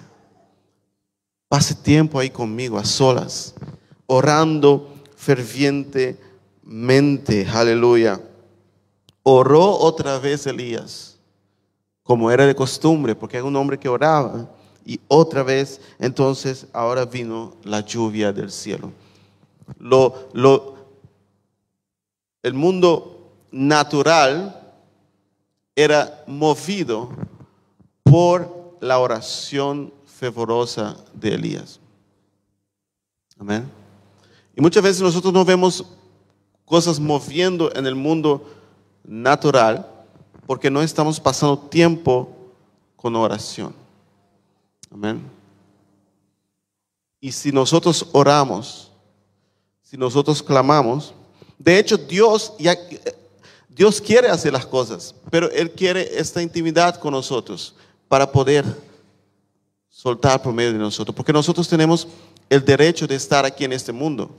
Pase 1.50 1.76
tiempo 1.76 2.20
ahí 2.20 2.30
conmigo, 2.30 2.78
a 2.78 2.86
solas, 2.86 3.54
orando 4.06 4.94
fervientemente. 5.16 7.48
Aleluya. 7.52 8.22
Oró 9.24 9.78
otra 9.78 10.20
vez 10.20 10.46
Elías, 10.46 11.18
como 12.04 12.30
era 12.30 12.46
de 12.46 12.56
costumbre, 12.56 13.16
porque 13.16 13.38
era 13.38 13.46
un 13.46 13.56
hombre 13.56 13.80
que 13.80 13.90
oraba. 13.90 14.48
Y 14.86 15.00
otra 15.08 15.44
vez, 15.44 15.80
entonces, 15.98 16.68
ahora 16.74 17.06
vino 17.06 17.56
la 17.64 17.80
lluvia 17.80 18.34
del 18.34 18.52
cielo. 18.52 18.92
Lo, 19.80 20.28
lo, 20.34 20.73
el 22.44 22.54
mundo 22.54 23.32
natural 23.52 24.60
era 25.76 26.24
movido 26.28 27.10
por 28.04 28.78
la 28.82 29.00
oración 29.00 29.94
fervorosa 30.06 30.98
de 31.14 31.36
Elías. 31.36 31.80
Amén. 33.40 33.70
Y 34.56 34.62
muchas 34.62 34.84
veces 34.84 35.02
nosotros 35.02 35.34
no 35.34 35.44
vemos 35.44 35.86
cosas 36.66 37.00
moviendo 37.00 37.74
en 37.76 37.88
el 37.88 37.96
mundo 37.96 38.48
natural 39.04 39.90
porque 40.46 40.70
no 40.70 40.82
estamos 40.82 41.20
pasando 41.20 41.58
tiempo 41.58 42.30
con 42.96 43.16
oración. 43.16 43.74
Amén. 44.92 45.22
Y 47.20 47.32
si 47.32 47.52
nosotros 47.52 48.08
oramos, 48.12 48.92
si 49.82 49.98
nosotros 49.98 50.44
clamamos, 50.44 51.14
de 51.58 51.80
hecho 51.80 51.98
Dios 51.98 52.54
ya 52.60 52.78
Dios 53.76 54.00
quiere 54.00 54.30
hacer 54.30 54.54
las 54.54 54.66
cosas, 54.66 55.16
pero 55.32 55.50
Él 55.50 55.72
quiere 55.72 56.20
esta 56.20 56.42
intimidad 56.42 56.96
con 57.00 57.12
nosotros 57.12 57.76
para 58.08 58.32
poder 58.32 58.64
soltar 59.90 60.42
por 60.42 60.54
medio 60.54 60.74
de 60.74 60.80
nosotros, 60.80 61.16
porque 61.16 61.34
nosotros 61.34 61.68
tenemos 61.68 62.08
el 62.50 62.64
derecho 62.64 63.08
de 63.08 63.16
estar 63.16 63.46
aquí 63.46 63.64
en 63.64 63.74
este 63.74 63.92
mundo. 63.92 64.30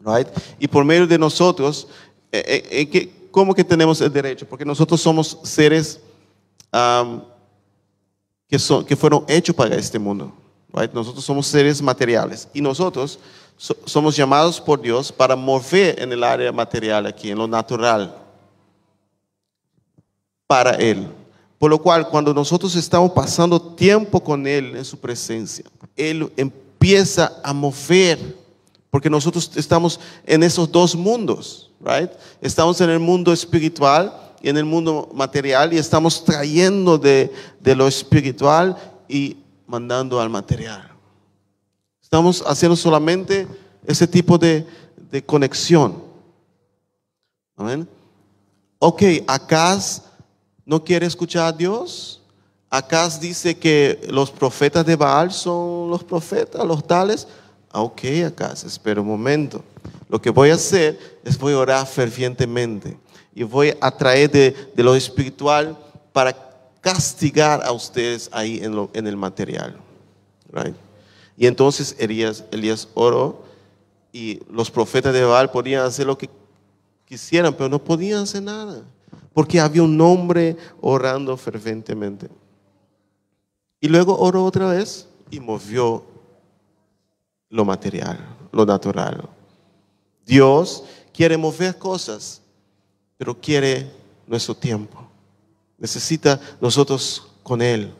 Right? 0.00 0.28
Y 0.58 0.66
por 0.66 0.84
medio 0.84 1.06
de 1.06 1.18
nosotros, 1.18 1.86
eh, 2.32 2.62
eh, 2.70 2.88
eh, 2.92 3.12
¿cómo 3.30 3.54
que 3.54 3.62
tenemos 3.62 4.00
el 4.00 4.12
derecho? 4.12 4.46
Porque 4.48 4.64
nosotros 4.64 5.00
somos 5.00 5.38
seres 5.44 6.00
que, 8.48 8.58
son, 8.58 8.84
que 8.84 8.96
fueron 8.96 9.24
hechos 9.28 9.54
para 9.54 9.76
este 9.76 9.98
mundo. 9.98 10.32
Right? 10.72 10.92
Nosotros 10.92 11.24
somos 11.24 11.46
seres 11.46 11.80
materiales 11.80 12.48
y 12.52 12.60
nosotros 12.60 13.18
somos 13.58 14.16
llamados 14.16 14.60
por 14.60 14.80
Dios 14.80 15.10
para 15.10 15.34
mover 15.34 16.00
en 16.00 16.12
el 16.12 16.22
área 16.22 16.52
material 16.52 17.06
aquí, 17.06 17.30
en 17.30 17.38
lo 17.38 17.48
natural, 17.48 18.16
para 20.46 20.72
Él. 20.76 21.08
Por 21.58 21.70
lo 21.70 21.82
cual, 21.82 22.08
cuando 22.08 22.32
nosotros 22.32 22.76
estamos 22.76 23.10
pasando 23.10 23.60
tiempo 23.60 24.22
con 24.22 24.46
Él 24.46 24.76
en 24.76 24.84
su 24.84 24.96
presencia, 24.98 25.64
Él 25.96 26.32
empieza 26.36 27.40
a 27.42 27.52
mover, 27.52 28.36
porque 28.90 29.10
nosotros 29.10 29.50
estamos 29.56 29.98
en 30.24 30.44
esos 30.44 30.70
dos 30.70 30.94
mundos, 30.94 31.70
right? 31.80 32.10
Estamos 32.40 32.80
en 32.80 32.90
el 32.90 33.00
mundo 33.00 33.32
espiritual 33.32 34.14
y 34.40 34.48
en 34.48 34.56
el 34.56 34.64
mundo 34.64 35.10
material 35.12 35.72
y 35.72 35.78
estamos 35.78 36.24
trayendo 36.24 36.96
de, 36.96 37.32
de 37.58 37.74
lo 37.74 37.88
espiritual 37.88 38.76
y 39.08 39.36
mandando 39.66 40.20
al 40.20 40.30
material. 40.30 40.97
Estamos 42.08 42.42
haciendo 42.46 42.74
solamente 42.74 43.46
ese 43.86 44.06
tipo 44.06 44.38
de, 44.38 44.66
de 45.10 45.22
conexión. 45.22 46.02
Amén. 47.54 47.86
Ok, 48.78 49.02
acá 49.26 49.78
no 50.64 50.82
quiere 50.82 51.04
escuchar 51.04 51.48
a 51.48 51.52
Dios. 51.52 52.22
Acá 52.70 53.10
dice 53.20 53.54
que 53.58 54.00
los 54.08 54.30
profetas 54.30 54.86
de 54.86 54.96
Baal 54.96 55.30
son 55.30 55.90
los 55.90 56.02
profetas, 56.02 56.64
los 56.64 56.82
tales. 56.86 57.28
Ah, 57.70 57.82
ok, 57.82 58.00
acá, 58.26 58.54
espera 58.54 59.02
un 59.02 59.06
momento. 59.06 59.62
Lo 60.08 60.18
que 60.18 60.30
voy 60.30 60.48
a 60.48 60.54
hacer 60.54 60.98
es 61.22 61.38
voy 61.38 61.52
a 61.52 61.58
orar 61.58 61.86
fervientemente 61.86 62.96
y 63.34 63.42
voy 63.42 63.74
a 63.82 63.90
traer 63.90 64.30
de, 64.30 64.72
lo 64.76 64.94
espiritual 64.94 65.76
para 66.14 66.34
castigar 66.80 67.62
a 67.66 67.70
ustedes 67.70 68.30
ahí 68.32 68.60
en, 68.62 68.88
en 68.94 69.06
el 69.06 69.16
material. 69.18 69.76
Right? 70.50 70.87
Y 71.38 71.46
entonces 71.46 71.94
Elías, 72.00 72.44
Elías 72.50 72.88
oró 72.94 73.44
y 74.12 74.40
los 74.50 74.72
profetas 74.72 75.14
de 75.14 75.22
Baal 75.22 75.52
podían 75.52 75.84
hacer 75.84 76.04
lo 76.04 76.18
que 76.18 76.28
quisieran, 77.04 77.54
pero 77.54 77.68
no 77.68 77.78
podían 77.78 78.24
hacer 78.24 78.42
nada, 78.42 78.82
porque 79.32 79.60
había 79.60 79.84
un 79.84 79.98
hombre 80.00 80.56
orando 80.80 81.36
ferventemente. 81.36 82.28
Y 83.80 83.86
luego 83.86 84.18
oró 84.18 84.44
otra 84.44 84.68
vez 84.70 85.06
y 85.30 85.38
movió 85.38 86.04
lo 87.48 87.64
material, 87.64 88.18
lo 88.50 88.66
natural. 88.66 89.28
Dios 90.26 90.82
quiere 91.14 91.36
mover 91.36 91.78
cosas, 91.78 92.42
pero 93.16 93.40
quiere 93.40 93.88
nuestro 94.26 94.56
tiempo. 94.56 95.08
Necesita 95.78 96.40
nosotros 96.60 97.28
con 97.44 97.62
Él, 97.62 97.94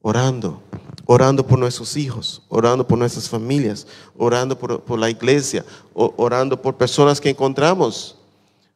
orando 0.00 0.62
orando 1.06 1.46
por 1.46 1.58
nuestros 1.58 1.96
hijos, 1.96 2.42
orando 2.48 2.86
por 2.86 2.98
nuestras 2.98 3.28
familias, 3.28 3.86
orando 4.18 4.58
por, 4.58 4.98
la 4.98 5.08
iglesia, 5.08 5.64
orando 5.94 6.60
por 6.60 6.76
personas 6.76 7.20
que 7.20 7.30
encontramos. 7.30 8.16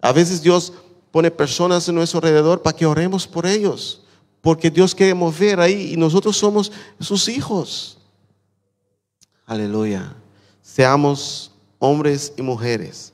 A 0.00 0.12
veces 0.12 0.40
Dios 0.40 0.72
pone 1.10 1.30
personas 1.30 1.88
en 1.88 1.96
nuestro 1.96 2.18
alrededor 2.18 2.62
para 2.62 2.76
que 2.76 2.86
oremos 2.86 3.26
por 3.26 3.44
ellos, 3.44 4.02
porque 4.40 4.70
Dios 4.70 4.94
quiere 4.94 5.12
mover 5.12 5.60
ahí 5.60 5.92
y 5.92 5.96
nosotros 5.96 6.36
somos 6.36 6.70
sus 7.00 7.28
hijos. 7.28 7.98
Aleluya. 9.44 10.14
Seamos 10.62 11.50
hombres 11.80 12.32
y 12.36 12.42
mujeres 12.42 13.12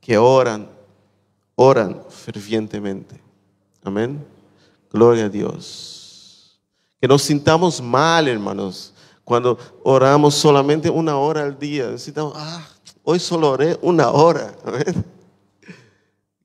que 0.00 0.18
oran, 0.18 0.68
oran 1.54 2.02
fervientemente. 2.10 3.20
Amén. 3.84 4.26
Gloria 4.90 5.26
a 5.26 5.28
Dios. 5.28 6.05
Que 7.00 7.08
nos 7.08 7.22
sintamos 7.22 7.80
mal, 7.80 8.28
hermanos, 8.28 8.92
cuando 9.24 9.58
oramos 9.82 10.34
solamente 10.34 10.88
una 10.88 11.16
hora 11.16 11.42
al 11.42 11.58
día. 11.58 11.88
Necesitamos, 11.88 12.34
ah, 12.36 12.66
hoy 13.02 13.18
solo 13.18 13.50
oré 13.50 13.78
una 13.82 14.10
hora. 14.10 14.54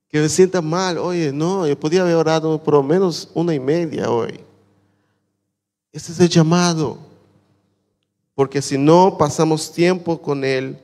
Que 0.10 0.20
me 0.20 0.28
sienta 0.28 0.62
mal, 0.62 0.98
oye, 0.98 1.32
no, 1.32 1.66
yo 1.66 1.80
podía 1.80 2.02
haber 2.02 2.16
orado 2.16 2.62
por 2.62 2.74
lo 2.74 2.84
menos 2.84 3.30
una 3.34 3.56
y 3.56 3.62
media 3.62 4.12
hoy. 4.12 4.42
Ese 5.90 6.12
es 6.12 6.20
el 6.20 6.28
llamado. 6.28 6.98
Porque 8.36 8.62
si 8.62 8.78
no 8.78 9.18
pasamos 9.18 9.72
tiempo 9.72 10.22
con 10.22 10.44
Él, 10.44 10.78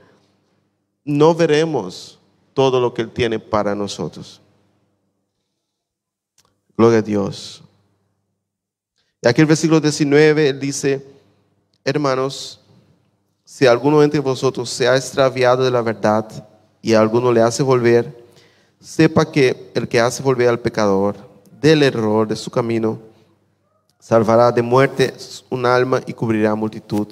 no 1.03 1.35
veremos 1.35 2.19
todo 2.53 2.79
lo 2.79 2.93
que 2.93 3.01
Él 3.01 3.11
tiene 3.11 3.39
para 3.39 3.75
nosotros. 3.75 4.41
Gloria 6.77 6.99
a 6.99 7.01
Dios. 7.01 7.63
Aquí 9.27 9.41
el 9.41 9.47
versículo 9.47 9.81
19 9.81 10.47
él 10.47 10.59
dice, 10.59 11.05
hermanos, 11.83 12.61
si 13.43 13.65
alguno 13.67 14.01
entre 14.01 14.21
vosotros 14.21 14.69
se 14.69 14.87
ha 14.87 14.95
extraviado 14.95 15.65
de 15.65 15.71
la 15.71 15.81
verdad 15.81 16.25
y 16.81 16.93
alguno 16.93 17.33
le 17.33 17.41
hace 17.41 17.61
volver, 17.61 18.25
sepa 18.79 19.29
que 19.29 19.69
el 19.75 19.85
que 19.85 19.99
hace 19.99 20.23
volver 20.23 20.47
al 20.47 20.59
pecador 20.59 21.17
del 21.59 21.83
error 21.83 22.25
de 22.25 22.37
su 22.37 22.49
camino, 22.49 22.99
salvará 23.99 24.49
de 24.49 24.61
muerte 24.61 25.13
un 25.49 25.65
alma 25.65 26.01
y 26.07 26.13
cubrirá 26.13 26.55
multitud 26.55 27.07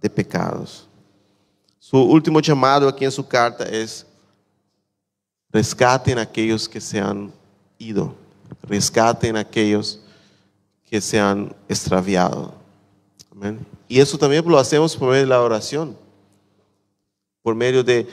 de 0.00 0.10
pecados. 0.10 0.88
Su 1.78 1.98
último 1.98 2.40
llamado 2.40 2.88
aquí 2.88 3.04
en 3.04 3.12
su 3.12 3.26
carta 3.26 3.62
es, 3.64 4.04
rescaten 5.52 6.18
aquellos 6.18 6.68
que 6.68 6.80
se 6.80 6.98
han 6.98 7.32
ido, 7.78 8.12
rescaten 8.68 9.36
a 9.36 9.40
aquellos 9.40 10.00
que 10.90 11.00
se 11.00 11.18
han 11.18 11.54
extraviado. 11.68 12.54
Y 13.86 14.00
eso 14.00 14.18
también 14.18 14.44
lo 14.46 14.58
hacemos 14.58 14.96
por 14.96 15.10
medio 15.10 15.22
de 15.22 15.28
la 15.28 15.40
oración, 15.40 15.96
por 17.42 17.54
medio 17.54 17.84
de, 17.84 18.06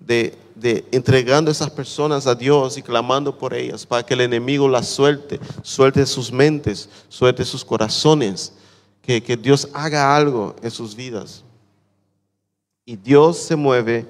de, 0.00 0.34
de, 0.54 0.84
entregando 0.92 1.50
esas 1.50 1.70
personas 1.70 2.26
a 2.26 2.34
Dios 2.34 2.78
y 2.78 2.82
clamando 2.82 3.36
por 3.36 3.52
ellas 3.54 3.84
para 3.84 4.04
que 4.04 4.14
el 4.14 4.22
enemigo 4.22 4.68
las 4.68 4.88
suelte, 4.88 5.38
suelte 5.62 6.06
sus 6.06 6.32
mentes, 6.32 6.88
suelte 7.08 7.44
sus 7.44 7.64
corazones, 7.64 8.52
que, 9.02 9.22
que 9.22 9.36
Dios 9.36 9.68
haga 9.74 10.16
algo 10.16 10.56
en 10.62 10.70
sus 10.70 10.94
vidas. 10.94 11.44
Y 12.84 12.96
Dios 12.96 13.38
se 13.38 13.56
mueve 13.56 14.06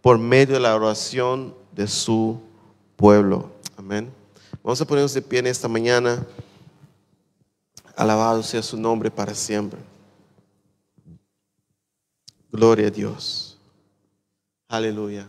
por 0.00 0.18
medio 0.18 0.54
de 0.54 0.60
la 0.60 0.74
oración 0.74 1.54
de 1.72 1.86
su 1.86 2.40
pueblo. 2.96 3.50
Amén. 3.76 4.10
Vamos 4.62 4.80
a 4.80 4.86
ponernos 4.86 5.14
de 5.14 5.22
pie 5.22 5.40
en 5.40 5.46
esta 5.46 5.68
mañana. 5.68 6.24
Alabado 7.96 8.42
sea 8.42 8.62
su 8.62 8.76
nombre 8.76 9.10
para 9.10 9.34
siempre. 9.34 9.80
Gloria 12.52 12.88
a 12.88 12.90
Dios. 12.90 13.58
Aleluya. 14.68 15.26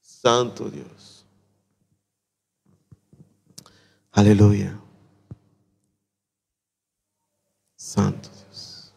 Santo 0.00 0.70
Dios. 0.70 1.26
Aleluya. 4.12 4.78
Santo 7.74 8.28
Dios. 8.28 8.92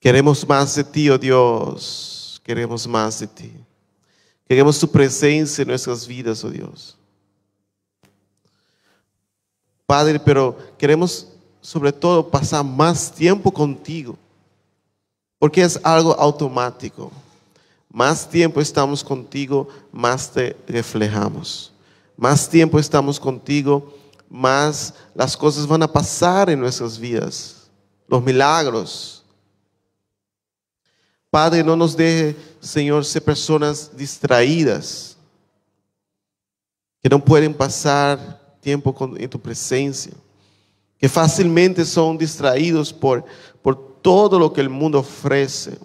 Queremos 0.00 0.48
más 0.48 0.74
de 0.74 0.84
ti, 0.84 1.10
oh 1.10 1.18
Dios. 1.18 2.40
Queremos 2.42 2.88
más 2.88 3.20
de 3.20 3.26
ti. 3.26 3.52
Queremos 4.48 4.80
tu 4.80 4.90
presencia 4.90 5.62
en 5.62 5.68
nuestras 5.68 6.06
vidas, 6.06 6.42
oh 6.42 6.50
Dios. 6.50 6.99
Padre, 9.90 10.20
pero 10.20 10.56
queremos 10.78 11.26
sobre 11.60 11.92
todo 11.92 12.30
pasar 12.30 12.64
más 12.64 13.10
tiempo 13.10 13.50
contigo, 13.50 14.16
porque 15.36 15.62
es 15.62 15.80
algo 15.82 16.12
automático. 16.12 17.10
Más 17.88 18.30
tiempo 18.30 18.60
estamos 18.60 19.02
contigo, 19.02 19.66
más 19.90 20.30
te 20.30 20.56
reflejamos. 20.68 21.72
Más 22.16 22.48
tiempo 22.48 22.78
estamos 22.78 23.18
contigo, 23.18 23.92
más 24.28 24.94
las 25.12 25.36
cosas 25.36 25.66
van 25.66 25.82
a 25.82 25.92
pasar 25.92 26.48
en 26.50 26.60
nuestras 26.60 26.96
vidas, 26.96 27.68
los 28.06 28.22
milagros. 28.22 29.24
Padre, 31.30 31.64
no 31.64 31.74
nos 31.74 31.96
deje, 31.96 32.36
Señor, 32.60 33.04
ser 33.04 33.24
personas 33.24 33.90
distraídas, 33.96 35.16
que 37.02 37.08
no 37.08 37.18
pueden 37.18 37.52
pasar 37.52 38.39
tiempo 38.60 38.94
con- 38.94 39.20
en 39.20 39.28
tu 39.28 39.40
presencia, 39.40 40.12
que 40.98 41.08
fácilmente 41.08 41.84
son 41.84 42.18
distraídos 42.18 42.92
por, 42.92 43.24
por 43.62 44.00
todo 44.02 44.38
lo 44.38 44.52
que 44.52 44.60
el 44.60 44.68
mundo 44.68 44.98
ofrece. 45.00 45.78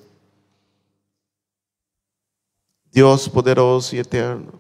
Dios 2.91 3.28
poderoso 3.30 3.95
y 3.95 3.99
eterno. 3.99 4.53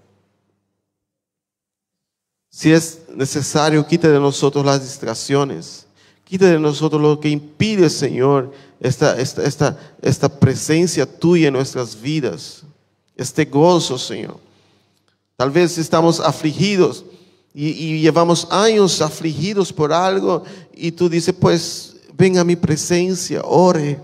Si 2.49 2.71
es 2.71 3.01
necesario, 3.13 3.85
quita 3.85 4.09
de 4.09 4.19
nosotros 4.19 4.65
las 4.65 4.81
distracciones. 4.81 5.85
Quita 6.23 6.45
de 6.47 6.59
nosotros 6.59 7.01
lo 7.01 7.19
que 7.19 7.29
impide, 7.29 7.89
Señor, 7.89 8.51
esta, 8.79 9.19
esta, 9.19 9.43
esta, 9.43 9.95
esta 10.01 10.27
presencia 10.39 11.05
tuya 11.05 11.47
en 11.49 11.53
nuestras 11.53 11.99
vidas. 11.99 12.63
Este 13.15 13.45
gozo, 13.45 13.97
Señor. 13.97 14.39
Tal 15.37 15.51
vez 15.51 15.77
estamos 15.77 16.19
afligidos 16.19 17.05
y, 17.57 18.01
llevamos 18.01 18.47
años 18.51 19.01
afligidos 19.01 19.71
por 19.71 19.93
algo 19.93 20.43
y 20.73 20.91
tú 20.91 21.07
dices, 21.07 21.33
pues 21.39 21.95
ven 22.17 22.37
a 22.37 22.43
mi 22.43 22.57
presencia, 22.57 23.41
ore. 23.45 23.97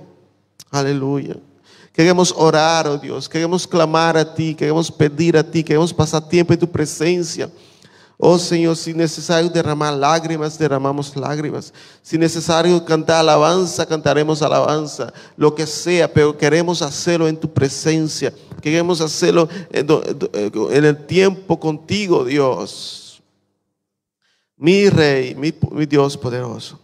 Aleluya. 0.70 1.36
Queremos 1.92 2.34
orar, 2.38 2.88
oh 2.88 2.98
Dios, 2.98 3.28
queremos 3.28 3.68
clamar 3.68 4.16
a 4.16 4.34
ti, 4.34 4.56
queremos 4.56 4.90
pedir 4.90 5.36
a 5.36 5.44
ti, 5.44 5.66
queremos 5.66 5.94
pasar 5.94 6.26
tiempo 6.30 6.54
en 6.54 6.60
tu 6.60 6.72
presencia. 6.72 7.52
Oh 8.18 8.38
Señor, 8.40 8.78
si 8.78 8.94
necesario 8.94 9.50
derramar 9.50 9.96
lágrimas, 9.96 10.58
derramamos 10.58 11.14
lágrimas. 11.18 11.74
Si 12.02 12.18
necesario 12.18 12.86
cantar 12.86 13.18
alabanza, 13.18 13.86
cantaremos 13.86 14.42
alabanza. 14.42 15.12
Lo 15.36 15.54
que 15.54 15.68
sea, 15.68 16.08
pero 16.14 16.38
queremos 16.38 16.82
hacerlo 16.82 17.28
en 17.28 17.36
tu 17.36 17.52
presencia. 17.52 18.32
Queremos 18.62 19.02
hacerlo 19.02 19.50
en 19.72 20.86
el 20.86 21.06
tiempo 21.06 21.60
contigo, 21.60 22.24
Dios. 22.24 23.01
Mi 24.62 24.92
Rey, 24.92 25.34
mi, 25.34 25.52
Dios 25.88 26.16
poderoso. 26.16 26.80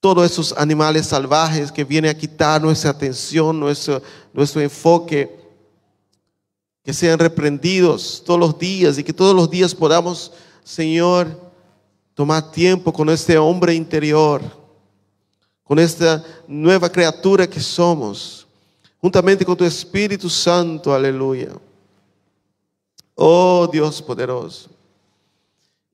Todos 0.00 0.24
esos 0.24 0.54
animales 0.56 1.06
salvajes 1.06 1.70
que 1.70 1.84
vienen 1.84 2.10
a 2.10 2.18
quitar 2.18 2.62
nuestra 2.62 2.92
atención, 2.92 3.60
nuestro, 3.60 4.00
nuestro 4.32 4.62
enfoque 4.62 5.38
que 6.82 6.94
sean 6.94 7.18
reprendidos 7.18 8.22
todos 8.24 8.40
los 8.40 8.58
días 8.58 8.96
y 8.96 9.04
que 9.04 9.12
todos 9.12 9.36
los 9.36 9.50
días 9.50 9.74
podamos, 9.74 10.32
Señor, 10.64 11.28
tomar 12.14 12.50
tiempo 12.50 12.90
con 12.90 13.10
este 13.10 13.36
hombre 13.36 13.74
interior, 13.74 14.40
con 15.62 15.78
esta 15.78 16.24
nueva 16.48 16.88
criatura 16.88 17.46
que 17.46 17.60
somos, 17.60 18.46
juntamente 18.98 19.44
con 19.44 19.54
tu 19.54 19.64
Espíritu 19.66 20.30
Santo, 20.30 20.94
aleluya. 20.94 21.50
Oh 23.14 23.68
Dios 23.70 24.00
poderoso. 24.00 24.75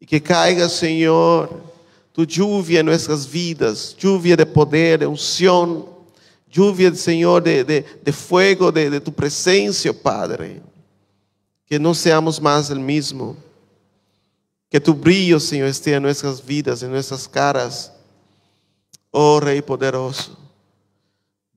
Y 0.03 0.07
que 0.07 0.20
caiga, 0.20 0.68
Señor, 0.68 1.62
tu 2.11 2.24
lluvia 2.24 2.80
en 2.80 2.86
nuestras 2.86 3.30
vidas, 3.30 3.94
lluvia 3.96 4.34
de 4.34 4.44
poder, 4.44 4.98
de 4.98 5.07
unción, 5.07 5.86
lluvia, 6.50 6.92
Señor, 6.92 7.44
de, 7.44 7.62
de- 7.62 7.86
de 8.05 8.12
fuego, 8.12 8.72
de, 8.72 8.90
de 8.90 9.00
tu 9.00 9.12
presencia, 9.12 9.92
Padre 9.92 10.61
que 11.64 11.78
no 11.78 11.94
seamos 11.94 12.38
más 12.42 12.68
el 12.68 12.80
mismo. 12.80 13.34
Que 14.68 14.78
tu 14.78 14.92
brillo, 14.92 15.40
Señor, 15.40 15.68
esté 15.68 15.94
en 15.94 16.03
nuestras 16.03 16.44
vidas, 16.44 16.82
en 16.82 16.90
nuestras 16.90 17.26
caras. 17.26 17.90
Oh 19.11 19.40
Rey 19.40 19.62
poderoso, 19.62 20.36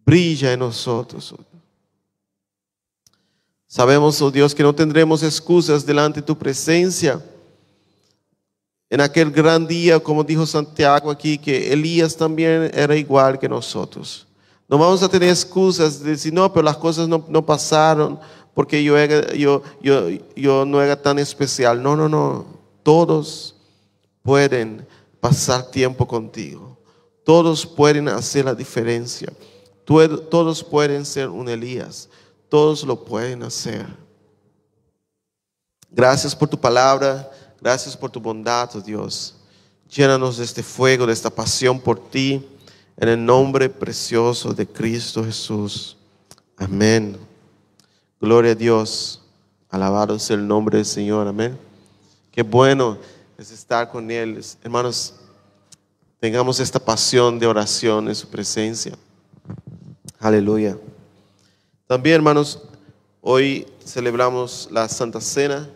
brilla 0.05 0.53
en 0.53 0.59
nosotros. 0.59 1.33
oh. 1.33 1.39
Sabemos, 3.67 4.21
oh 4.21 4.31
Dios, 4.31 4.55
que 4.55 4.63
no 4.63 4.73
tendremos 4.73 5.21
excusas 5.21 5.85
delante 5.85 6.21
de 6.21 6.25
tu 6.27 6.37
presencia. 6.37 7.21
En 8.95 9.01
aquel 9.01 9.29
gran 9.29 9.67
día, 9.67 9.99
como 9.99 10.23
dijo 10.23 10.45
Santiago 10.45 11.11
aquí, 11.11 11.37
que 11.37 11.73
Elías 11.73 12.15
también 12.15 12.71
era 12.73 12.95
igual 12.95 13.37
que 13.37 13.49
nosotros. 13.49 14.25
No 14.69 14.77
vamos 14.77 15.03
a 15.03 15.09
tener 15.09 15.27
excusas 15.27 16.01
de 16.01 16.11
decir, 16.11 16.31
no, 16.31 16.53
pero 16.53 16.63
las 16.63 16.77
cosas 16.77 17.05
no, 17.05 17.25
no 17.27 17.45
pasaron 17.45 18.17
porque 18.53 18.81
yo, 18.81 18.95
yo, 19.35 19.61
yo, 19.81 20.07
yo 20.33 20.65
no 20.65 20.81
era 20.81 20.95
tan 21.01 21.19
especial. 21.19 21.83
No, 21.83 21.97
no, 21.97 22.07
no. 22.07 22.45
Todos 22.83 23.57
pueden 24.23 24.87
pasar 25.19 25.69
tiempo 25.69 26.07
contigo. 26.07 26.77
Todos 27.25 27.65
pueden 27.65 28.07
hacer 28.07 28.45
la 28.45 28.55
diferencia. 28.55 29.27
Tú- 29.83 30.19
Todos 30.19 30.63
pueden 30.63 31.05
ser 31.05 31.27
un 31.27 31.49
Elías. 31.49 32.07
Todos 32.47 32.81
lo 32.85 33.03
pueden 33.03 33.43
hacer. 33.43 33.85
Gracias 35.91 36.33
por 36.33 36.47
tu 36.47 36.57
palabra. 36.57 37.29
Gracias 37.65 37.97
por 37.97 38.11
tu 38.11 38.19
bondad, 38.19 38.69
oh 38.75 38.79
Dios. 38.79 39.33
Llénanos 39.89 40.37
de 40.37 40.43
este 40.43 40.61
fuego, 40.61 41.07
de 41.07 41.13
esta 41.13 41.31
pasión 41.31 41.79
por 41.79 41.97
ti. 41.97 42.47
En 42.95 43.09
el 43.09 43.25
nombre 43.25 43.69
precioso 43.69 44.53
de 44.53 44.67
Cristo 44.67 45.25
Jesús. 45.25 45.97
Amén. 46.57 47.17
Gloria 48.21 48.51
a 48.51 48.55
Dios. 48.55 49.19
Alabado 49.67 50.19
sea 50.19 50.35
el 50.35 50.47
nombre 50.47 50.77
del 50.77 50.85
Señor. 50.85 51.27
Amén. 51.27 51.57
Qué 52.31 52.43
bueno 52.43 52.99
es 53.35 53.49
estar 53.49 53.89
con 53.89 54.11
Él. 54.11 54.45
Hermanos, 54.63 55.15
tengamos 56.19 56.59
esta 56.59 56.77
pasión 56.77 57.39
de 57.39 57.47
oración 57.47 58.07
en 58.07 58.13
su 58.13 58.27
presencia. 58.27 58.95
Aleluya. 60.19 60.77
También, 61.87 62.17
hermanos, 62.17 62.61
hoy 63.21 63.65
celebramos 63.83 64.69
la 64.71 64.87
Santa 64.87 65.19
Cena. 65.19 65.67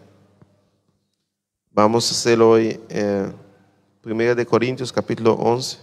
Vamos 1.71 2.09
a 2.09 2.11
hacer 2.11 2.41
hoy 2.41 2.79
eh, 2.89 3.31
Primera 4.01 4.33
de 4.33 4.45
Corintios 4.45 4.91
capítulo 4.91 5.33
11. 5.33 5.77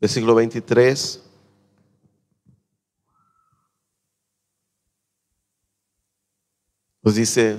Versículo 0.00 0.34
23. 0.34 1.22
Nos 7.02 7.14
dice, 7.14 7.58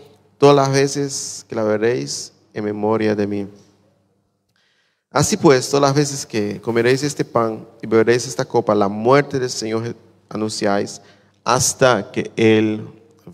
todas 0.41 0.55
las 0.55 0.71
veces 0.71 1.45
que 1.47 1.53
la 1.53 1.61
veréis 1.61 2.33
en 2.51 2.65
memoria 2.65 3.13
de 3.13 3.27
mí. 3.27 3.47
Así 5.11 5.37
pues, 5.37 5.69
todas 5.69 5.83
las 5.83 5.93
veces 5.93 6.25
que 6.25 6.59
comeréis 6.59 7.03
este 7.03 7.23
pan 7.23 7.63
y 7.79 7.85
beberéis 7.85 8.25
esta 8.25 8.43
copa, 8.43 8.73
la 8.73 8.87
muerte 8.87 9.37
del 9.37 9.51
Señor 9.51 9.95
anunciáis 10.29 10.99
hasta 11.43 12.11
que 12.11 12.31
Él 12.35 12.87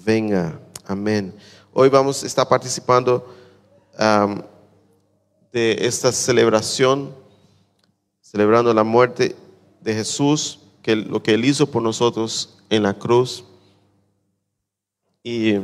venga. 0.05 0.59
Amén. 0.85 1.33
Hoy 1.71 1.87
vamos 1.87 2.21
a 2.23 2.27
estar 2.27 2.45
participando 2.45 3.33
de 5.53 5.77
esta 5.79 6.11
celebración, 6.11 7.15
celebrando 8.19 8.73
la 8.73 8.83
muerte 8.83 9.33
de 9.79 9.93
Jesús, 9.93 10.59
que 10.81 10.97
lo 10.97 11.23
que 11.23 11.35
Él 11.35 11.45
hizo 11.45 11.71
por 11.71 11.81
nosotros 11.81 12.57
en 12.69 12.83
la 12.83 12.93
cruz. 12.93 13.45
Y 15.23 15.59